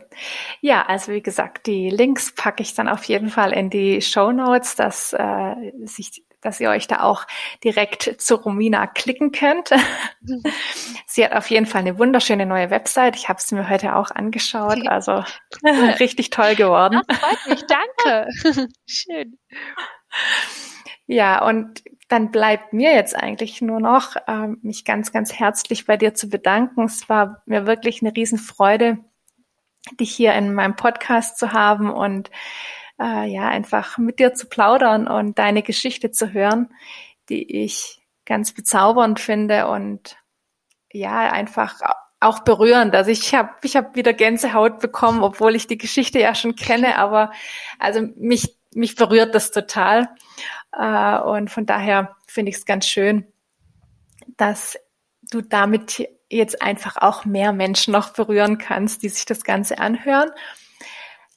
[0.61, 4.31] Ja, also wie gesagt, die Links packe ich dann auf jeden Fall in die Show
[4.31, 7.25] Notes, dass äh, sich dass ihr euch da auch
[7.63, 9.69] direkt zu Romina klicken könnt.
[11.05, 13.15] Sie hat auf jeden Fall eine wunderschöne neue Website.
[13.15, 14.87] Ich habe es mir heute auch angeschaut.
[14.87, 15.23] Also
[15.99, 17.01] richtig toll geworden.
[17.07, 18.27] Das freut mich, danke.
[18.85, 19.37] Schön.
[21.07, 25.97] Ja, und dann bleibt mir jetzt eigentlich nur noch, ähm, mich ganz, ganz herzlich bei
[25.97, 26.85] dir zu bedanken.
[26.85, 28.99] Es war mir wirklich eine Riesenfreude,
[29.99, 32.29] dich hier in meinem Podcast zu haben und
[32.99, 36.69] äh, ja, einfach mit dir zu plaudern und deine Geschichte zu hören,
[37.29, 40.17] die ich ganz bezaubernd finde und
[40.91, 41.79] ja, einfach
[42.19, 42.95] auch berührend.
[42.95, 46.97] Also ich habe ich hab wieder Gänsehaut bekommen, obwohl ich die Geschichte ja schon kenne,
[46.97, 47.31] aber
[47.79, 50.09] also mich, mich berührt das total.
[50.73, 53.25] Äh, und von daher finde ich es ganz schön,
[54.37, 54.77] dass
[55.31, 60.29] du damit jetzt einfach auch mehr Menschen noch berühren kannst, die sich das Ganze anhören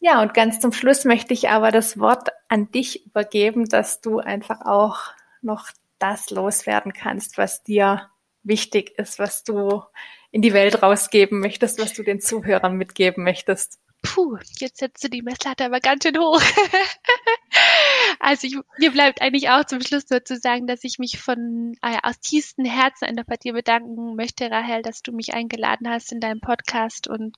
[0.04, 4.18] ja, und ganz zum Schluss möchte ich aber das Wort an dich übergeben, dass du
[4.18, 8.10] einfach auch noch das loswerden kannst, was dir
[8.42, 9.84] wichtig ist, was du
[10.32, 13.78] in die Welt rausgeben möchtest, was du den Zuhörern mitgeben möchtest?
[14.02, 16.42] Puh, jetzt setzt du die Messlatte aber ganz schön hoch.
[18.20, 21.74] also ich, mir bleibt eigentlich auch zum Schluss nur zu sagen, dass ich mich von
[21.82, 26.12] äh, aus tiefstem Herzen einfach bei dir bedanken möchte, Rahel, dass du mich eingeladen hast
[26.12, 27.36] in deinem Podcast und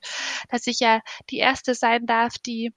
[0.49, 2.73] dass ich ja die erste sein darf, die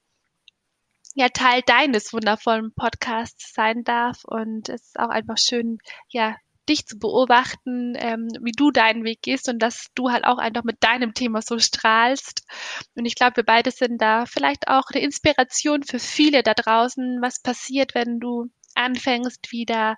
[1.15, 4.25] ja Teil deines wundervollen Podcasts sein darf.
[4.25, 5.79] Und es ist auch einfach schön,
[6.09, 6.37] ja,
[6.69, 10.65] dich zu beobachten, ähm, wie du deinen Weg gehst und dass du halt auch einfach
[10.65, 12.47] mit deinem Thema so strahlst.
[12.95, 17.21] Und ich glaube, wir beide sind da vielleicht auch eine Inspiration für viele da draußen,
[17.21, 19.97] was passiert, wenn du anfängst, wieder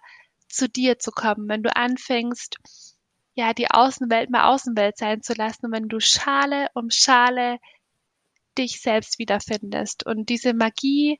[0.48, 2.56] zu dir zu kommen, wenn du anfängst,
[3.34, 7.58] ja, die Außenwelt mal Außenwelt sein zu lassen und wenn du Schale um Schale
[8.58, 10.04] dich selbst wiederfindest.
[10.04, 11.18] Und diese Magie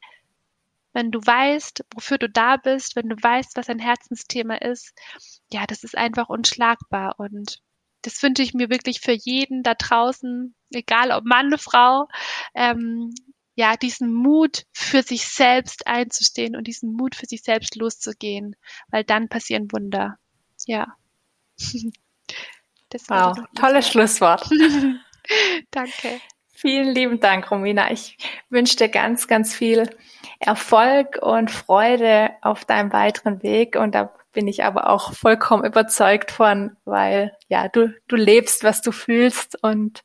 [0.93, 4.93] wenn du weißt, wofür du da bist, wenn du weißt, was ein Herzensthema ist,
[5.53, 7.15] ja, das ist einfach unschlagbar.
[7.19, 7.61] Und
[8.03, 12.09] das wünsche ich mir wirklich für jeden da draußen, egal ob Mann, oder Frau,
[12.55, 13.13] ähm,
[13.55, 18.57] ja, diesen Mut für sich selbst einzustehen und diesen Mut für sich selbst loszugehen,
[18.89, 20.17] weil dann passieren Wunder.
[20.67, 20.97] Ja.
[23.09, 24.49] wow, tolles Schlusswort.
[25.71, 26.21] Danke.
[26.61, 27.91] Vielen lieben Dank, Romina.
[27.91, 28.19] Ich
[28.51, 29.89] wünsche dir ganz, ganz viel
[30.41, 33.77] Erfolg und Freude auf deinem weiteren Weg.
[33.77, 38.83] Und da bin ich aber auch vollkommen überzeugt von, weil ja, du, du lebst, was
[38.83, 40.05] du fühlst und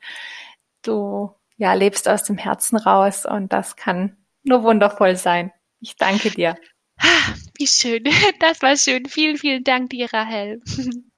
[0.81, 5.51] du ja lebst aus dem Herzen raus und das kann nur wundervoll sein.
[5.81, 6.55] Ich danke dir.
[6.97, 8.05] Ah, wie schön.
[8.39, 9.07] Das war schön.
[9.07, 10.61] Vielen, vielen Dank dir, Rahel.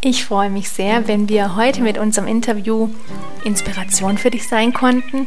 [0.00, 2.88] Ich freue mich sehr, wenn wir heute mit unserem Interview
[3.42, 5.26] Inspiration für dich sein konnten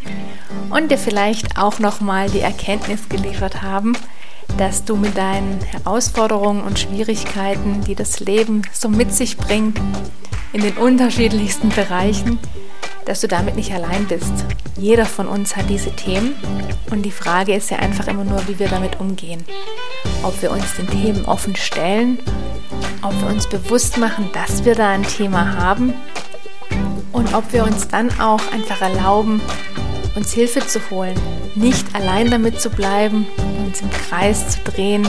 [0.69, 3.97] und dir vielleicht auch nochmal die Erkenntnis geliefert haben,
[4.57, 9.77] dass du mit deinen Herausforderungen und Schwierigkeiten, die das Leben so mit sich bringt,
[10.53, 12.39] in den unterschiedlichsten Bereichen,
[13.03, 14.31] dass du damit nicht allein bist.
[14.77, 16.33] Jeder von uns hat diese Themen
[16.91, 19.43] und die Frage ist ja einfach immer nur, wie wir damit umgehen.
[20.23, 22.19] Ob wir uns den Themen offen stellen
[23.01, 25.93] ob wir uns bewusst machen, dass wir da ein Thema haben
[27.11, 29.41] und ob wir uns dann auch einfach erlauben,
[30.15, 31.19] uns Hilfe zu holen,
[31.55, 33.25] nicht allein damit zu bleiben,
[33.65, 35.07] uns im Kreis zu drehen,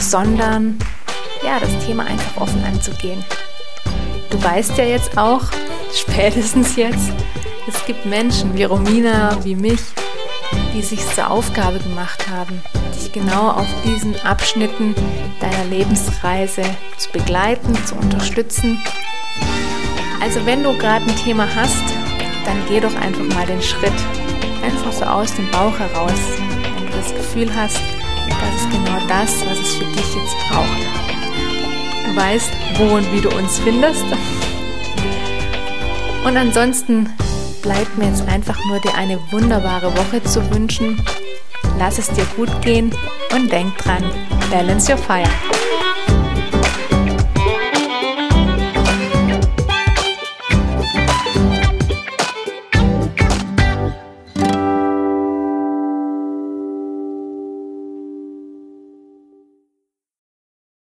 [0.00, 0.78] sondern
[1.44, 3.24] ja, das Thema einfach offen anzugehen.
[4.30, 5.42] Du weißt ja jetzt auch,
[5.94, 7.12] spätestens jetzt,
[7.68, 9.80] es gibt Menschen wie Romina, wie mich,
[10.74, 12.62] die sich zur Aufgabe gemacht haben,
[12.94, 14.94] dich genau auf diesen Abschnitten
[15.40, 16.62] deiner Lebensreise
[16.96, 18.82] zu begleiten, zu unterstützen.
[20.20, 21.82] Also wenn du gerade ein Thema hast,
[22.44, 23.92] dann geh doch einfach mal den Schritt,
[24.62, 26.20] einfach so aus dem Bauch heraus,
[26.76, 27.80] wenn du das Gefühl hast,
[28.28, 31.02] das ist genau das, was es für dich jetzt braucht.
[32.06, 34.04] Du weißt, wo und wie du uns findest.
[36.24, 37.10] Und ansonsten
[37.62, 41.00] bleibt mir jetzt einfach nur dir eine wunderbare Woche zu wünschen.
[41.78, 42.92] Lass es dir gut gehen
[43.34, 44.04] und denk dran,
[44.50, 45.30] balance your fire.